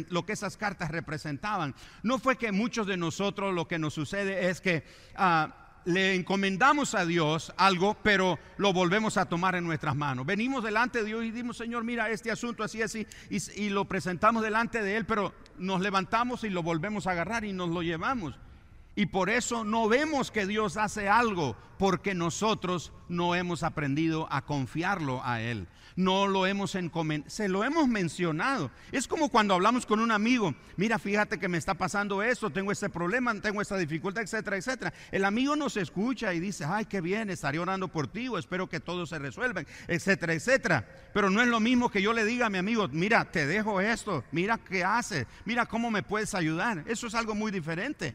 lo 0.09 0.26
que 0.26 0.33
esas 0.33 0.57
cartas 0.57 0.90
representaban. 0.90 1.74
No 2.03 2.18
fue 2.18 2.37
que 2.37 2.50
muchos 2.50 2.87
de 2.87 2.96
nosotros 2.96 3.55
lo 3.55 3.68
que 3.68 3.79
nos 3.79 3.94
sucede 3.94 4.48
es 4.48 4.61
que 4.61 4.85
ah, 5.16 5.61
le 5.85 6.14
encomendamos 6.14 6.94
a 6.94 7.05
Dios 7.05 7.53
algo, 7.57 7.96
pero 8.03 8.38
lo 8.57 8.72
volvemos 8.72 9.16
a 9.16 9.26
tomar 9.26 9.55
en 9.55 9.64
nuestras 9.64 9.96
manos. 9.96 10.26
Venimos 10.26 10.64
delante 10.64 11.00
de 11.00 11.05
Dios 11.05 11.24
y 11.24 11.31
dimos, 11.31 11.57
Señor, 11.57 11.85
mira 11.85 12.11
este 12.11 12.31
asunto 12.31 12.64
así, 12.64 12.83
así, 12.83 13.07
y, 13.29 13.62
y 13.62 13.70
lo 13.70 13.87
presentamos 13.87 14.42
delante 14.42 14.83
de 14.83 14.96
Él, 14.96 15.07
pero 15.07 15.35
nos 15.59 15.81
levantamos 15.81 16.44
y 16.44 16.50
lo 16.50 16.62
volvemos 16.62 17.07
a 17.07 17.12
agarrar 17.12 17.44
y 17.44 17.53
nos 17.53 17.70
lo 17.70 17.83
llevamos. 17.83 18.38
Y 18.96 19.07
por 19.07 19.31
eso 19.31 19.64
no 19.64 19.88
vemos 19.88 20.31
que 20.31 20.46
Dios 20.46 20.76
hace 20.76 21.09
algo, 21.09 21.57
porque 21.79 22.14
nosotros 22.14 22.92
no 23.09 23.35
hemos 23.35 23.62
aprendido 23.62 24.29
a 24.31 24.44
confiarlo 24.44 25.22
a 25.24 25.40
Él 25.40 25.66
no 25.96 26.26
lo 26.26 26.46
hemos 26.46 26.74
encomendado, 26.74 27.31
se 27.31 27.48
lo 27.48 27.64
hemos 27.64 27.88
mencionado. 27.88 28.70
Es 28.92 29.07
como 29.07 29.29
cuando 29.29 29.55
hablamos 29.55 29.87
con 29.87 30.00
un 30.00 30.11
amigo, 30.11 30.55
mira, 30.76 30.98
fíjate 30.98 31.38
que 31.38 31.48
me 31.48 31.59
está 31.59 31.74
pasando 31.74 32.22
esto, 32.22 32.50
tengo 32.50 32.72
este 32.72 32.88
problema, 32.88 33.35
tengo 33.40 33.61
esta 33.61 33.76
dificultad, 33.76 34.22
etcétera, 34.22 34.57
etcétera. 34.57 34.92
El 35.11 35.24
amigo 35.24 35.57
nos 35.57 35.76
escucha 35.76 36.33
y 36.35 36.40
dice, 36.40 36.64
ay, 36.66 36.87
qué 36.87 37.00
bien, 37.00 37.31
estaré 37.31 37.59
orando 37.59 37.88
por 37.88 38.09
ti 38.09 38.29
o 38.29 38.38
espero 38.38 38.68
que 38.68 38.81
todo 38.81 39.07
se 39.07 39.18
resuelva, 39.18 39.62
etcétera, 39.88 40.35
etcétera. 40.35 40.88
Pero 41.12 41.31
no 41.31 41.42
es 41.42 41.48
lo 41.48 41.61
mismo 41.61 41.90
que 41.90 42.03
yo 42.03 42.12
le 42.12 42.24
diga 42.24 42.46
a 42.46 42.50
mi 42.50 42.59
amigo, 42.59 42.88
mira, 42.88 43.31
te 43.31 43.46
dejo 43.46 43.81
esto, 43.81 44.24
mira 44.33 44.59
qué 44.59 44.85
hace, 44.85 45.26
mira 45.44 45.66
cómo 45.66 45.90
me 45.90 46.03
puedes 46.03 46.35
ayudar. 46.35 46.85
Eso 46.87 47.07
es 47.07 47.14
algo 47.14 47.35
muy 47.35 47.53
diferente. 47.53 48.14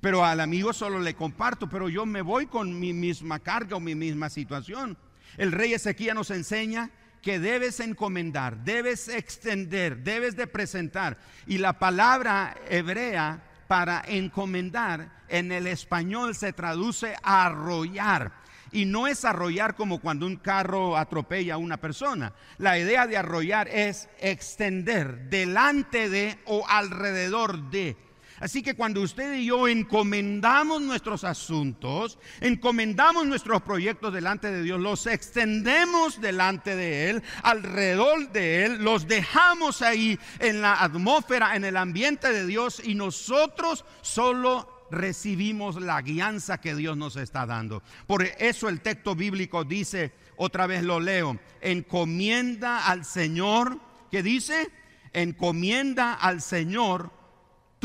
Pero 0.00 0.24
al 0.24 0.40
amigo 0.40 0.72
solo 0.72 1.00
le 1.00 1.14
comparto, 1.14 1.68
pero 1.68 1.88
yo 1.88 2.06
me 2.06 2.22
voy 2.22 2.46
con 2.46 2.78
mi 2.78 2.92
misma 2.92 3.38
carga 3.38 3.76
o 3.76 3.80
mi 3.80 3.94
misma 3.94 4.28
situación. 4.28 4.96
El 5.36 5.52
rey 5.52 5.74
Ezequiel 5.74 6.14
nos 6.14 6.30
enseña 6.30 6.90
que 7.22 7.38
debes 7.40 7.80
encomendar, 7.80 8.62
debes 8.62 9.08
extender, 9.08 9.98
debes 9.98 10.36
de 10.36 10.46
presentar. 10.46 11.18
Y 11.46 11.58
la 11.58 11.78
palabra 11.78 12.54
hebrea 12.68 13.42
para 13.66 14.02
encomendar 14.06 15.24
en 15.28 15.50
el 15.50 15.66
español 15.66 16.34
se 16.34 16.52
traduce 16.52 17.16
arrollar. 17.22 18.32
Y 18.72 18.84
no 18.84 19.06
es 19.06 19.24
arrollar 19.24 19.74
como 19.74 20.00
cuando 20.00 20.26
un 20.26 20.36
carro 20.36 20.96
atropella 20.96 21.54
a 21.54 21.58
una 21.58 21.78
persona. 21.78 22.32
La 22.58 22.78
idea 22.78 23.06
de 23.06 23.16
arrollar 23.16 23.68
es 23.68 24.08
extender 24.20 25.28
delante 25.28 26.08
de 26.08 26.38
o 26.44 26.64
alrededor 26.68 27.70
de. 27.70 27.96
Así 28.40 28.62
que 28.62 28.74
cuando 28.74 29.00
usted 29.00 29.34
y 29.34 29.46
yo 29.46 29.66
encomendamos 29.66 30.82
nuestros 30.82 31.24
asuntos, 31.24 32.18
encomendamos 32.40 33.26
nuestros 33.26 33.62
proyectos 33.62 34.12
delante 34.12 34.50
de 34.50 34.62
Dios, 34.62 34.78
los 34.80 35.06
extendemos 35.06 36.20
delante 36.20 36.76
de 36.76 37.10
Él, 37.10 37.22
alrededor 37.42 38.30
de 38.32 38.64
Él, 38.64 38.84
los 38.84 39.08
dejamos 39.08 39.80
ahí 39.80 40.18
en 40.38 40.60
la 40.60 40.82
atmósfera, 40.82 41.56
en 41.56 41.64
el 41.64 41.76
ambiente 41.76 42.30
de 42.30 42.46
Dios 42.46 42.82
y 42.84 42.94
nosotros 42.94 43.84
solo 44.02 44.86
recibimos 44.90 45.80
la 45.80 46.00
guianza 46.02 46.60
que 46.60 46.74
Dios 46.74 46.96
nos 46.96 47.16
está 47.16 47.46
dando. 47.46 47.82
Por 48.06 48.22
eso 48.22 48.68
el 48.68 48.80
texto 48.80 49.14
bíblico 49.14 49.64
dice, 49.64 50.12
otra 50.36 50.66
vez 50.66 50.82
lo 50.82 51.00
leo, 51.00 51.38
encomienda 51.60 52.86
al 52.86 53.04
Señor, 53.04 53.80
¿qué 54.10 54.22
dice? 54.22 54.70
Encomienda 55.12 56.14
al 56.14 56.42
Señor 56.42 57.15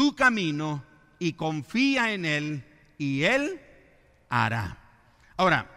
tu 0.02 0.16
camino 0.16 0.84
y 1.20 1.34
confía 1.34 2.12
en 2.12 2.26
Él 2.26 2.64
y 2.98 3.22
Él 3.22 3.62
hará. 4.30 4.80
Ahora, 5.38 5.70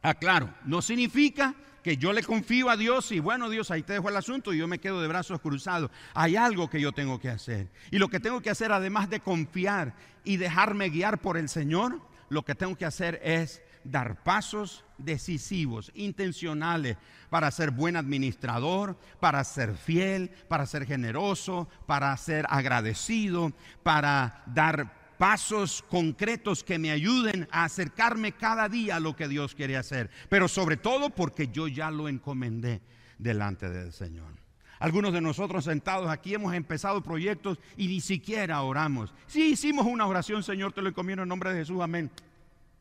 aclaro, 0.00 0.54
no 0.64 0.80
significa 0.80 1.52
que 1.82 1.96
yo 1.96 2.12
le 2.12 2.22
confío 2.22 2.70
a 2.70 2.76
Dios 2.76 3.10
y 3.10 3.18
bueno 3.18 3.50
Dios, 3.50 3.72
ahí 3.72 3.82
te 3.82 3.94
dejo 3.94 4.08
el 4.08 4.16
asunto 4.16 4.54
y 4.54 4.58
yo 4.58 4.68
me 4.68 4.78
quedo 4.78 5.02
de 5.02 5.08
brazos 5.08 5.40
cruzados. 5.40 5.90
Hay 6.14 6.36
algo 6.36 6.70
que 6.70 6.80
yo 6.80 6.92
tengo 6.92 7.18
que 7.18 7.30
hacer. 7.30 7.68
Y 7.90 7.98
lo 7.98 8.06
que 8.06 8.20
tengo 8.20 8.40
que 8.40 8.50
hacer, 8.50 8.70
además 8.70 9.10
de 9.10 9.18
confiar 9.18 9.92
y 10.22 10.36
dejarme 10.36 10.90
guiar 10.90 11.18
por 11.18 11.36
el 11.36 11.48
Señor, 11.48 12.00
lo 12.28 12.44
que 12.44 12.54
tengo 12.54 12.76
que 12.76 12.84
hacer 12.84 13.20
es 13.24 13.60
dar 13.84 14.22
pasos 14.22 14.84
decisivos, 14.98 15.90
intencionales, 15.94 16.96
para 17.30 17.50
ser 17.50 17.70
buen 17.70 17.96
administrador, 17.96 18.96
para 19.20 19.42
ser 19.44 19.74
fiel, 19.74 20.30
para 20.48 20.66
ser 20.66 20.86
generoso, 20.86 21.68
para 21.86 22.16
ser 22.16 22.46
agradecido, 22.48 23.52
para 23.82 24.42
dar 24.46 25.02
pasos 25.18 25.82
concretos 25.88 26.64
que 26.64 26.78
me 26.78 26.90
ayuden 26.90 27.48
a 27.52 27.64
acercarme 27.64 28.32
cada 28.32 28.68
día 28.68 28.96
a 28.96 29.00
lo 29.00 29.14
que 29.14 29.28
Dios 29.28 29.54
quiere 29.54 29.76
hacer. 29.76 30.10
Pero 30.28 30.48
sobre 30.48 30.76
todo 30.76 31.10
porque 31.10 31.48
yo 31.48 31.68
ya 31.68 31.90
lo 31.90 32.08
encomendé 32.08 32.80
delante 33.18 33.68
del 33.68 33.92
Señor. 33.92 34.42
Algunos 34.80 35.12
de 35.12 35.20
nosotros 35.20 35.64
sentados 35.64 36.10
aquí 36.10 36.34
hemos 36.34 36.52
empezado 36.54 37.04
proyectos 37.04 37.60
y 37.76 37.86
ni 37.86 38.00
siquiera 38.00 38.60
oramos. 38.62 39.14
Sí 39.28 39.52
hicimos 39.52 39.86
una 39.86 40.06
oración, 40.06 40.42
Señor, 40.42 40.72
te 40.72 40.82
lo 40.82 40.88
encomiendo 40.88 41.22
en 41.22 41.28
nombre 41.28 41.52
de 41.52 41.60
Jesús, 41.60 41.80
amén. 41.80 42.10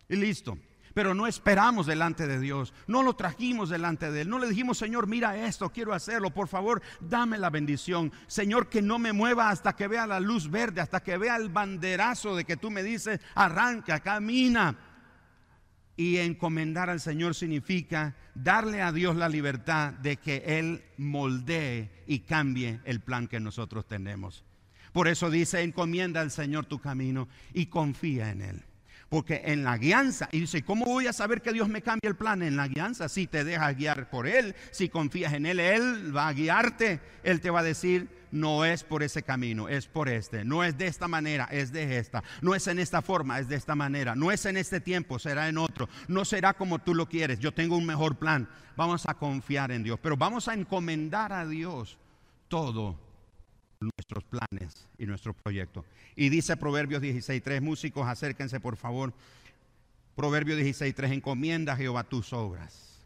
Y 0.09 0.15
listo. 0.15 0.57
Pero 0.93 1.13
no 1.13 1.27
esperamos 1.27 1.85
delante 1.85 2.27
de 2.27 2.39
Dios, 2.39 2.73
no 2.87 3.03
lo 3.03 3.15
trajimos 3.15 3.69
delante 3.69 4.11
de 4.11 4.21
Él, 4.21 4.29
no 4.29 4.39
le 4.39 4.49
dijimos, 4.49 4.77
Señor, 4.77 5.07
mira 5.07 5.45
esto, 5.45 5.69
quiero 5.69 5.93
hacerlo, 5.93 6.31
por 6.31 6.47
favor, 6.47 6.81
dame 6.99 7.37
la 7.37 7.49
bendición. 7.49 8.11
Señor, 8.27 8.69
que 8.69 8.81
no 8.81 8.99
me 8.99 9.13
mueva 9.13 9.49
hasta 9.49 9.75
que 9.75 9.87
vea 9.87 10.07
la 10.07 10.19
luz 10.19 10.49
verde, 10.49 10.81
hasta 10.81 11.01
que 11.01 11.17
vea 11.17 11.37
el 11.37 11.49
banderazo 11.49 12.35
de 12.35 12.45
que 12.45 12.57
tú 12.57 12.71
me 12.71 12.83
dices, 12.83 13.19
arranca, 13.35 13.99
camina. 13.99 14.77
Y 15.95 16.17
encomendar 16.17 16.89
al 16.89 16.99
Señor 16.99 17.35
significa 17.35 18.15
darle 18.33 18.81
a 18.81 18.91
Dios 18.91 19.15
la 19.15 19.29
libertad 19.29 19.93
de 19.93 20.17
que 20.17 20.43
Él 20.45 20.83
moldee 20.97 22.03
y 22.07 22.19
cambie 22.21 22.79
el 22.85 23.01
plan 23.01 23.27
que 23.27 23.39
nosotros 23.39 23.87
tenemos. 23.87 24.43
Por 24.93 25.07
eso 25.07 25.29
dice, 25.29 25.61
encomienda 25.61 26.21
al 26.21 26.31
Señor 26.31 26.65
tu 26.65 26.79
camino 26.79 27.27
y 27.53 27.67
confía 27.67 28.31
en 28.31 28.41
Él. 28.41 28.65
Porque 29.11 29.41
en 29.43 29.65
la 29.65 29.77
guianza, 29.77 30.29
y 30.31 30.39
dice, 30.39 30.63
¿cómo 30.63 30.85
voy 30.85 31.05
a 31.05 31.11
saber 31.11 31.41
que 31.41 31.51
Dios 31.51 31.67
me 31.67 31.81
cambia 31.81 32.07
el 32.07 32.15
plan? 32.15 32.41
En 32.41 32.55
la 32.55 32.69
guianza, 32.69 33.09
si 33.09 33.27
te 33.27 33.43
dejas 33.43 33.75
guiar 33.75 34.09
por 34.09 34.25
Él, 34.25 34.55
si 34.71 34.87
confías 34.87 35.33
en 35.33 35.45
Él, 35.45 35.59
Él 35.59 36.15
va 36.15 36.29
a 36.29 36.33
guiarte. 36.33 37.01
Él 37.21 37.41
te 37.41 37.49
va 37.49 37.59
a 37.59 37.63
decir, 37.63 38.07
no 38.31 38.63
es 38.63 38.85
por 38.85 39.03
ese 39.03 39.21
camino, 39.21 39.67
es 39.67 39.85
por 39.85 40.07
este. 40.07 40.45
No 40.45 40.63
es 40.63 40.77
de 40.77 40.87
esta 40.87 41.09
manera, 41.09 41.49
es 41.51 41.73
de 41.73 41.97
esta. 41.97 42.23
No 42.41 42.55
es 42.55 42.67
en 42.67 42.79
esta 42.79 43.01
forma, 43.01 43.37
es 43.37 43.49
de 43.49 43.57
esta 43.57 43.75
manera. 43.75 44.15
No 44.15 44.31
es 44.31 44.45
en 44.45 44.55
este 44.55 44.79
tiempo, 44.79 45.19
será 45.19 45.49
en 45.49 45.57
otro. 45.57 45.89
No 46.07 46.23
será 46.23 46.53
como 46.53 46.79
tú 46.79 46.95
lo 46.95 47.09
quieres. 47.09 47.39
Yo 47.39 47.51
tengo 47.53 47.75
un 47.75 47.85
mejor 47.85 48.15
plan. 48.15 48.47
Vamos 48.77 49.03
a 49.09 49.15
confiar 49.15 49.73
en 49.73 49.83
Dios, 49.83 49.99
pero 50.01 50.15
vamos 50.15 50.47
a 50.47 50.53
encomendar 50.53 51.33
a 51.33 51.45
Dios 51.45 51.97
todo 52.47 53.10
nuestros 53.81 54.23
planes 54.23 54.87
y 54.97 55.05
nuestros 55.05 55.35
proyectos. 55.35 55.85
Y 56.15 56.29
dice 56.29 56.55
Proverbios 56.57 57.01
16.3, 57.01 57.61
músicos, 57.61 58.07
acérquense 58.07 58.59
por 58.59 58.77
favor. 58.77 59.13
Proverbios 60.15 60.59
16.3, 60.59 61.13
encomienda 61.13 61.73
a 61.73 61.77
Jehová 61.77 62.03
tus 62.03 62.31
obras. 62.33 62.99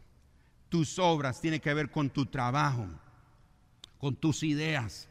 Tus 0.68 0.98
obras 0.98 1.40
tienen 1.40 1.60
que 1.60 1.72
ver 1.72 1.90
con 1.90 2.10
tu 2.10 2.26
trabajo, 2.26 2.86
con 3.98 4.16
tus 4.16 4.42
ideas, 4.42 5.08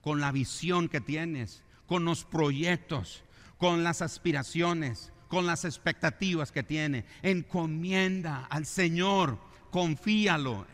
con 0.00 0.20
la 0.20 0.30
visión 0.30 0.88
que 0.88 1.00
tienes, 1.00 1.62
con 1.86 2.04
los 2.04 2.24
proyectos, 2.24 3.24
con 3.58 3.82
las 3.82 4.02
aspiraciones, 4.02 5.12
con 5.28 5.46
las 5.46 5.64
expectativas 5.64 6.52
que 6.52 6.62
tiene. 6.62 7.04
Encomienda 7.22 8.46
al 8.50 8.66
Señor, 8.66 9.38
confíalo, 9.70 10.66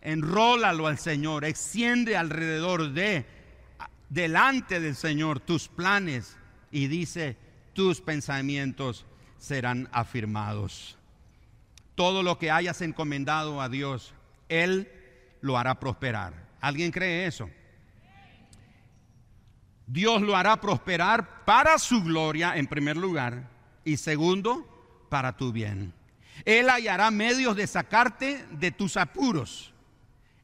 enrólalo 0.00 0.86
al 0.86 0.98
Señor, 0.98 1.44
extiende 1.44 2.16
alrededor 2.16 2.92
de 2.92 3.41
delante 4.12 4.78
del 4.78 4.94
Señor 4.94 5.40
tus 5.40 5.68
planes 5.68 6.36
y 6.70 6.86
dice, 6.86 7.38
tus 7.72 8.02
pensamientos 8.02 9.06
serán 9.38 9.88
afirmados. 9.90 10.98
Todo 11.94 12.22
lo 12.22 12.38
que 12.38 12.50
hayas 12.50 12.82
encomendado 12.82 13.62
a 13.62 13.70
Dios, 13.70 14.12
Él 14.50 14.92
lo 15.40 15.56
hará 15.56 15.80
prosperar. 15.80 16.34
¿Alguien 16.60 16.90
cree 16.90 17.26
eso? 17.26 17.48
Dios 19.86 20.20
lo 20.20 20.36
hará 20.36 20.60
prosperar 20.60 21.44
para 21.46 21.78
su 21.78 22.02
gloria 22.02 22.56
en 22.56 22.66
primer 22.66 22.98
lugar 22.98 23.48
y 23.82 23.96
segundo, 23.96 25.06
para 25.08 25.38
tu 25.38 25.52
bien. 25.52 25.94
Él 26.44 26.68
hallará 26.68 27.10
medios 27.10 27.56
de 27.56 27.66
sacarte 27.66 28.44
de 28.50 28.72
tus 28.72 28.98
apuros. 28.98 29.72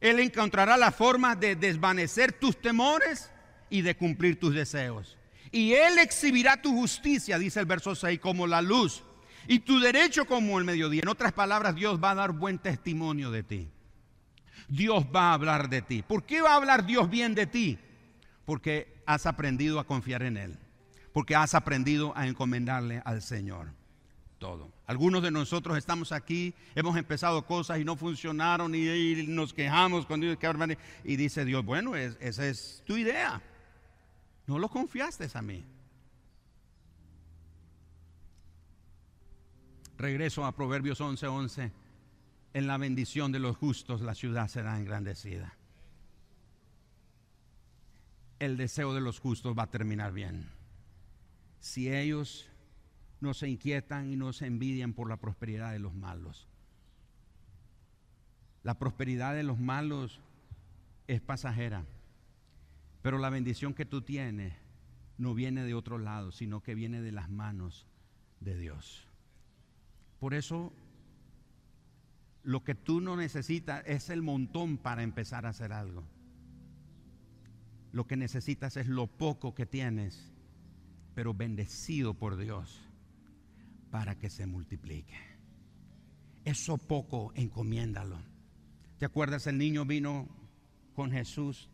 Él 0.00 0.20
encontrará 0.20 0.78
la 0.78 0.90
forma 0.90 1.36
de 1.36 1.54
desvanecer 1.54 2.32
tus 2.32 2.56
temores 2.60 3.30
y 3.70 3.82
de 3.82 3.96
cumplir 3.96 4.38
tus 4.38 4.54
deseos. 4.54 5.16
Y 5.50 5.72
Él 5.72 5.98
exhibirá 5.98 6.60
tu 6.60 6.72
justicia, 6.72 7.38
dice 7.38 7.60
el 7.60 7.66
verso 7.66 7.94
6, 7.94 8.20
como 8.20 8.46
la 8.46 8.62
luz 8.62 9.02
y 9.48 9.60
tu 9.60 9.80
derecho 9.80 10.26
como 10.26 10.58
el 10.58 10.64
mediodía. 10.64 11.00
En 11.02 11.08
otras 11.08 11.32
palabras, 11.32 11.74
Dios 11.74 11.98
va 12.02 12.10
a 12.10 12.14
dar 12.14 12.32
buen 12.32 12.58
testimonio 12.58 13.30
de 13.30 13.42
ti. 13.42 13.68
Dios 14.68 15.06
va 15.14 15.30
a 15.30 15.34
hablar 15.34 15.70
de 15.70 15.80
ti. 15.80 16.02
¿Por 16.02 16.24
qué 16.24 16.42
va 16.42 16.52
a 16.52 16.56
hablar 16.56 16.84
Dios 16.84 17.08
bien 17.08 17.34
de 17.34 17.46
ti? 17.46 17.78
Porque 18.44 19.02
has 19.06 19.24
aprendido 19.24 19.80
a 19.80 19.86
confiar 19.86 20.22
en 20.22 20.36
Él. 20.36 20.58
Porque 21.14 21.34
has 21.34 21.54
aprendido 21.54 22.12
a 22.14 22.26
encomendarle 22.26 23.00
al 23.04 23.22
Señor 23.22 23.72
todo. 24.38 24.70
Algunos 24.86 25.22
de 25.22 25.30
nosotros 25.30 25.76
estamos 25.78 26.12
aquí, 26.12 26.54
hemos 26.74 26.96
empezado 26.96 27.44
cosas 27.44 27.80
y 27.80 27.84
no 27.84 27.96
funcionaron 27.96 28.74
y, 28.74 29.26
nos 29.26 29.52
quejamos 29.52 30.06
cuando 30.06 30.26
y 31.04 31.16
dice 31.16 31.44
Dios, 31.44 31.64
bueno, 31.64 31.96
esa 31.96 32.46
es 32.46 32.82
tu 32.86 32.96
idea. 32.96 33.42
No 34.48 34.58
lo 34.58 34.70
confiaste 34.70 35.28
a 35.34 35.42
mí. 35.42 35.62
Regreso 39.98 40.46
a 40.46 40.52
Proverbios 40.52 41.00
11:11. 41.02 41.70
En 42.54 42.66
la 42.66 42.78
bendición 42.78 43.30
de 43.30 43.40
los 43.40 43.58
justos 43.58 44.00
la 44.00 44.14
ciudad 44.14 44.48
será 44.48 44.78
engrandecida. 44.78 45.52
El 48.38 48.56
deseo 48.56 48.94
de 48.94 49.02
los 49.02 49.20
justos 49.20 49.56
va 49.56 49.64
a 49.64 49.70
terminar 49.70 50.12
bien. 50.12 50.48
Si 51.60 51.92
ellos 51.94 52.48
no 53.20 53.34
se 53.34 53.50
inquietan 53.50 54.10
y 54.10 54.16
no 54.16 54.32
se 54.32 54.46
envidian 54.46 54.94
por 54.94 55.10
la 55.10 55.18
prosperidad 55.18 55.72
de 55.72 55.78
los 55.78 55.92
malos. 55.92 56.48
La 58.62 58.78
prosperidad 58.78 59.34
de 59.34 59.42
los 59.42 59.58
malos 59.58 60.20
es 61.06 61.20
pasajera. 61.20 61.84
Pero 63.02 63.18
la 63.18 63.30
bendición 63.30 63.74
que 63.74 63.84
tú 63.84 64.02
tienes 64.02 64.54
no 65.16 65.34
viene 65.34 65.64
de 65.64 65.74
otro 65.74 65.98
lado, 65.98 66.32
sino 66.32 66.62
que 66.62 66.74
viene 66.74 67.00
de 67.00 67.12
las 67.12 67.28
manos 67.28 67.86
de 68.40 68.56
Dios. 68.56 69.06
Por 70.20 70.34
eso, 70.34 70.72
lo 72.42 72.64
que 72.64 72.74
tú 72.74 73.00
no 73.00 73.16
necesitas 73.16 73.82
es 73.86 74.10
el 74.10 74.22
montón 74.22 74.78
para 74.78 75.02
empezar 75.02 75.46
a 75.46 75.50
hacer 75.50 75.72
algo. 75.72 76.04
Lo 77.92 78.06
que 78.06 78.16
necesitas 78.16 78.76
es 78.76 78.86
lo 78.86 79.06
poco 79.06 79.54
que 79.54 79.66
tienes, 79.66 80.32
pero 81.14 81.34
bendecido 81.34 82.14
por 82.14 82.36
Dios 82.36 82.80
para 83.90 84.18
que 84.18 84.30
se 84.30 84.46
multiplique. 84.46 85.16
Eso 86.44 86.78
poco 86.78 87.32
encomiéndalo. 87.34 88.18
¿Te 88.98 89.04
acuerdas? 89.04 89.46
El 89.46 89.58
niño 89.58 89.84
vino 89.84 90.28
con 90.94 91.10
Jesús 91.10 91.70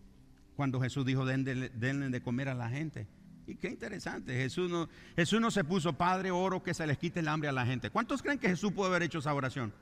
cuando 0.57 0.81
Jesús 0.81 1.05
dijo, 1.05 1.25
denle, 1.25 1.71
de 1.71 2.23
comer 2.23 2.49
a 2.49 2.55
la 2.55 2.69
gente. 2.69 3.07
Y 3.47 3.57
qué 3.57 3.69
interesante, 3.69 4.35
Jesús 4.35 4.71
no, 4.71 4.89
Jesús 5.17 5.41
no 5.41 5.51
se 5.51 5.65
puso, 5.65 5.93
Padre, 5.93 6.31
oro 6.31 6.63
que 6.63 6.73
se 6.73 6.87
les 6.87 6.97
quite 6.97 7.21
el 7.21 7.29
hambre 7.29 7.49
a 7.49 7.53
la 7.53 7.67
gente. 7.67 7.91
¿Cuántos 7.91 8.23
creen 8.23 8.39
que 8.39 8.49
Jesús 8.49 8.73
pudo 8.73 8.87
haber 8.87 9.03
hecho 9.03 9.19
esa 9.19 9.35
oración? 9.35 9.75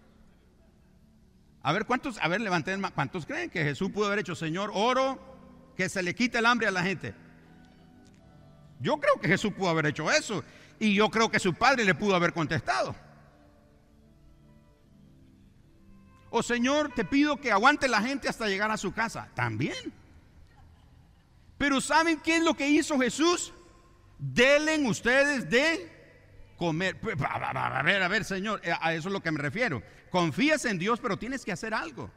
A 1.63 1.73
ver, 1.73 1.87
¿cuántos, 1.87 2.19
a 2.19 2.27
ver, 2.27 2.41
levanten 2.41 2.83
¿cuántos 2.95 3.25
creen 3.25 3.51
que 3.51 3.63
Jesús 3.63 3.91
pudo 3.91 4.07
haber 4.07 4.19
hecho, 4.19 4.35
Señor, 4.35 4.73
oro 4.75 5.21
que 5.77 5.89
se 5.89 6.03
le 6.03 6.15
quite 6.15 6.39
el 6.39 6.47
hambre 6.47 6.67
a 6.67 6.73
la 6.73 6.83
gente? 6.83 7.15
Yo 8.81 8.99
creo 8.99 9.21
que 9.21 9.29
Jesús 9.29 9.53
pudo 9.53 9.69
haber 9.69 9.87
hecho 9.87 10.11
eso. 10.11 10.43
Y 10.81 10.95
yo 10.95 11.09
creo 11.09 11.31
que 11.31 11.39
su 11.39 11.55
padre 11.55 11.85
le 11.85 11.95
pudo 11.95 12.17
haber 12.17 12.33
contestado. 12.33 12.97
O 16.31 16.43
Señor, 16.43 16.93
te 16.93 17.05
pido 17.05 17.37
que 17.37 17.53
aguante 17.53 17.87
la 17.87 18.03
gente 18.03 18.29
hasta 18.29 18.49
llegar 18.49 18.73
a 18.73 18.77
su 18.77 18.93
casa. 18.93 19.29
También. 19.35 19.93
Pero 21.63 21.81
¿saben 21.81 22.19
qué 22.19 22.39
es 22.39 22.43
lo 22.43 22.55
que 22.55 22.69
hizo 22.69 22.99
Jesús? 22.99 23.53
Delen 24.19 24.85
ustedes 24.85 25.49
de 25.49 25.89
comer. 26.57 26.99
A 27.25 27.83
ver, 27.85 28.03
a 28.03 28.09
ver, 28.09 28.25
Señor, 28.25 28.61
eh, 28.65 28.73
a 28.81 28.93
eso 28.95 29.09
es 29.09 29.13
lo 29.13 29.21
que 29.21 29.31
me 29.31 29.39
refiero. 29.39 29.81
Confías 30.11 30.65
en 30.65 30.77
Dios, 30.77 30.99
pero 30.99 31.17
tienes 31.17 31.45
que 31.45 31.53
hacer 31.53 31.73
algo. 31.73 32.11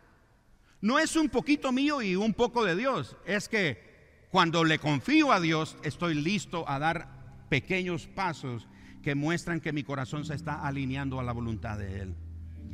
No 0.81 0.97
es 0.97 1.15
un 1.15 1.29
poquito 1.29 1.71
mío 1.71 2.01
y 2.01 2.15
un 2.15 2.33
poco 2.33 2.65
de 2.65 2.75
Dios. 2.75 3.17
Es 3.23 3.47
que 3.47 4.25
cuando 4.31 4.63
le 4.63 4.79
confío 4.79 5.31
a 5.31 5.39
Dios, 5.39 5.77
estoy 5.83 6.15
listo 6.15 6.67
a 6.67 6.79
dar 6.79 7.45
pequeños 7.47 8.07
pasos 8.07 8.67
que 9.03 9.13
muestran 9.13 9.61
que 9.61 9.73
mi 9.73 9.83
corazón 9.83 10.25
se 10.25 10.33
está 10.33 10.65
alineando 10.65 11.19
a 11.19 11.23
la 11.23 11.33
voluntad 11.33 11.77
de 11.77 11.99
Él. 11.99 12.15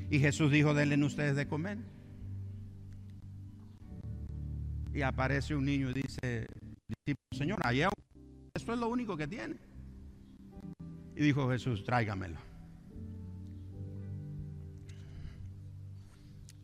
Y 0.10 0.20
Jesús 0.20 0.50
dijo, 0.50 0.74
denle 0.74 1.04
ustedes 1.04 1.36
de 1.36 1.50
comer. 1.50 1.80
Y 4.94 5.02
aparece 5.02 5.54
un 5.54 5.66
niño 5.66 5.90
y 5.90 5.96
dice, 5.96 6.48
Señor, 7.32 7.60
allá, 7.64 7.90
esto 8.54 8.74
es 8.74 8.80
lo 8.80 8.90
único 8.90 9.18
que 9.18 9.28
tiene. 9.28 9.56
Y 11.16 11.22
dijo 11.24 11.50
Jesús, 11.50 11.84
tráigamelo. 11.84 12.38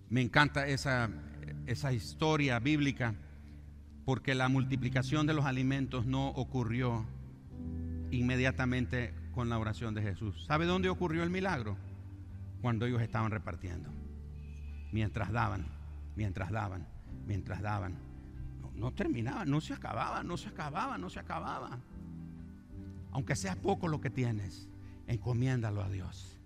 Me 0.10 0.22
encanta 0.22 0.68
esa, 0.68 1.10
esa 1.66 1.92
historia 1.92 2.60
bíblica 2.60 3.16
porque 4.06 4.36
la 4.36 4.48
multiplicación 4.48 5.28
de 5.28 5.34
los 5.34 5.46
alimentos 5.46 6.06
no 6.06 6.30
ocurrió 6.30 7.06
inmediatamente 8.12 9.14
con 9.34 9.50
la 9.50 9.60
oración 9.60 9.94
de 9.94 10.02
Jesús. 10.02 10.46
¿Sabe 10.48 10.66
dónde 10.66 10.90
ocurrió 10.90 11.24
el 11.24 11.30
milagro? 11.30 11.78
Cuando 12.62 12.86
ellos 12.86 13.02
estaban 13.02 13.32
repartiendo. 13.32 13.90
Mientras 14.94 15.32
daban, 15.32 15.68
mientras 16.16 16.52
daban, 16.52 16.88
mientras 17.26 17.62
daban 17.62 18.07
no 18.78 18.94
terminaba, 18.94 19.44
no 19.46 19.60
se 19.60 19.74
acababa, 19.74 20.24
no 20.24 20.38
se 20.38 20.50
acababa, 20.50 20.98
no 20.98 21.10
se 21.10 21.20
acababa. 21.20 21.80
Aunque 23.12 23.36
sea 23.36 23.56
poco 23.56 23.88
lo 23.88 24.00
que 24.00 24.10
tienes, 24.10 24.70
encomiéndalo 25.08 25.82
a 25.82 25.90
Dios. 25.90 26.40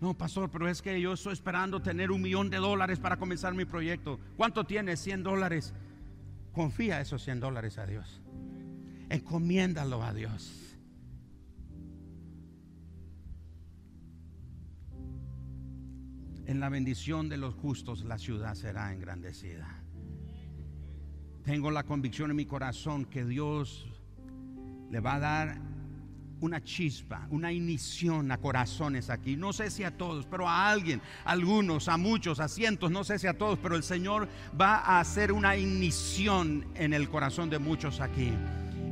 No, 0.00 0.14
pastor, 0.14 0.50
pero 0.50 0.68
es 0.68 0.82
que 0.82 1.00
yo 1.00 1.12
estoy 1.12 1.32
esperando 1.32 1.80
tener 1.80 2.10
un 2.10 2.20
millón 2.20 2.50
de 2.50 2.58
dólares 2.58 2.98
para 2.98 3.16
comenzar 3.16 3.54
mi 3.54 3.64
proyecto. 3.64 4.18
¿Cuánto 4.36 4.64
tienes? 4.64 5.00
100 5.00 5.22
dólares. 5.22 5.72
Confía 6.52 7.00
esos 7.00 7.22
100 7.22 7.40
dólares 7.40 7.78
a 7.78 7.86
Dios. 7.86 8.20
Encomiéndalo 9.08 10.02
a 10.02 10.12
Dios. 10.12 10.76
En 16.46 16.60
la 16.60 16.68
bendición 16.68 17.28
de 17.28 17.38
los 17.38 17.54
justos 17.54 18.04
la 18.04 18.18
ciudad 18.18 18.54
será 18.54 18.92
engrandecida. 18.92 19.83
Tengo 21.44 21.70
la 21.70 21.82
convicción 21.82 22.30
en 22.30 22.36
mi 22.36 22.46
corazón 22.46 23.04
que 23.04 23.22
Dios 23.22 23.86
le 24.90 25.00
va 25.00 25.16
a 25.16 25.18
dar 25.18 25.58
una 26.40 26.62
chispa, 26.62 27.26
una 27.30 27.52
inición 27.52 28.32
a 28.32 28.38
corazones 28.38 29.10
aquí. 29.10 29.36
No 29.36 29.52
sé 29.52 29.70
si 29.70 29.84
a 29.84 29.96
todos, 29.96 30.24
pero 30.24 30.48
a 30.48 30.70
alguien, 30.70 31.02
a 31.22 31.32
algunos, 31.32 31.88
a 31.88 31.98
muchos, 31.98 32.40
a 32.40 32.48
cientos, 32.48 32.90
no 32.90 33.04
sé 33.04 33.18
si 33.18 33.26
a 33.26 33.36
todos, 33.36 33.58
pero 33.58 33.76
el 33.76 33.82
Señor 33.82 34.26
va 34.58 34.76
a 34.76 35.00
hacer 35.00 35.32
una 35.32 35.54
inición 35.56 36.66
en 36.76 36.94
el 36.94 37.10
corazón 37.10 37.50
de 37.50 37.58
muchos 37.58 38.00
aquí. 38.00 38.32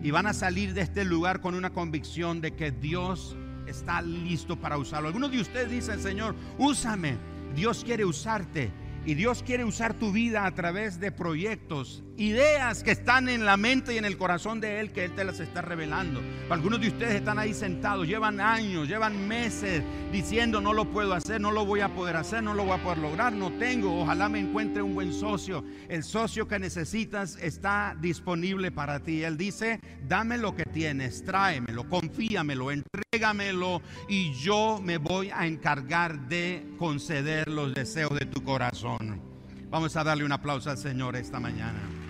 Y 0.03 0.11
van 0.11 0.27
a 0.27 0.35
salir 0.35 0.75
de 0.75 0.83
este 0.83 1.07
lugar 1.07 1.41
con 1.41 1.55
una 1.55 1.71
convicción 1.71 2.43
de 2.43 2.53
que 2.55 2.71
Dios 2.71 3.35
está 3.67 4.03
listo 4.03 4.61
para 4.61 4.77
usarlo. 4.77 5.09
Algunos 5.09 5.31
de 5.31 5.41
ustedes 5.41 5.71
dicen, 5.71 6.01
Señor, 6.01 6.35
úsame. 6.59 7.17
Dios 7.55 7.83
quiere 7.83 8.05
usarte. 8.05 8.71
Y 9.05 9.15
Dios 9.15 9.43
quiere 9.43 9.65
usar 9.65 9.95
tu 9.95 10.12
vida 10.12 10.47
a 10.47 10.55
través 10.55 11.01
de 11.01 11.11
proyectos, 11.11 12.05
ideas 12.22 12.85
que 12.85 12.92
están 12.92 13.28
en 13.28 13.44
la 13.44 13.56
mente 13.56 13.94
y 13.94 13.98
en 13.98 14.04
el 14.04 14.16
corazón 14.16 14.61
de 14.61 14.78
Él, 14.78 14.92
que 14.92 15.04
Él 15.04 15.12
te 15.12 15.24
las 15.24 15.40
está 15.40 15.61
revelando. 15.61 16.20
Algunos 16.50 16.80
de 16.80 16.87
ustedes 16.87 17.16
están 17.16 17.37
ahí 17.40 17.52
sentados, 17.52 18.06
llevan 18.06 18.40
años, 18.40 18.87
llevan 18.87 19.26
meses 19.26 19.82
diciendo 20.12 20.61
no 20.61 20.72
lo 20.72 20.85
puedo 20.85 21.14
hacer, 21.14 21.40
no 21.40 21.50
lo 21.50 21.66
voy 21.66 21.80
a 21.80 21.88
poder 21.88 22.14
hacer, 22.14 22.44
no 22.44 22.54
lo 22.54 22.64
voy 22.64 22.78
a 22.78 22.82
poder 22.82 22.98
lograr, 22.98 23.32
no 23.32 23.50
tengo. 23.52 24.02
Ojalá 24.02 24.28
me 24.28 24.38
encuentre 24.38 24.82
un 24.82 24.94
buen 24.94 25.12
socio. 25.12 25.64
El 25.88 26.04
socio 26.04 26.46
que 26.46 26.61
necesitas 26.61 27.37
está 27.42 27.96
disponible 28.00 28.70
para 28.70 29.00
ti. 29.00 29.24
Él 29.24 29.37
dice, 29.37 29.80
dame 30.06 30.38
lo 30.38 30.54
que 30.54 30.64
tienes, 30.64 31.24
tráemelo, 31.24 31.88
confíamelo, 31.88 32.70
entrégamelo 32.70 33.82
y 34.08 34.32
yo 34.35 34.80
me 34.80 34.98
voy 34.98 35.30
a 35.35 35.48
encargar 35.48 36.28
de 36.28 36.64
conceder 36.78 37.48
los 37.48 37.74
deseos 37.74 38.16
de 38.16 38.26
tu 38.26 38.44
corazón. 38.44 39.20
Vamos 39.70 39.96
a 39.96 40.04
darle 40.04 40.24
un 40.24 40.32
aplauso 40.32 40.70
al 40.70 40.78
Señor 40.78 41.16
esta 41.16 41.40
mañana. 41.40 42.02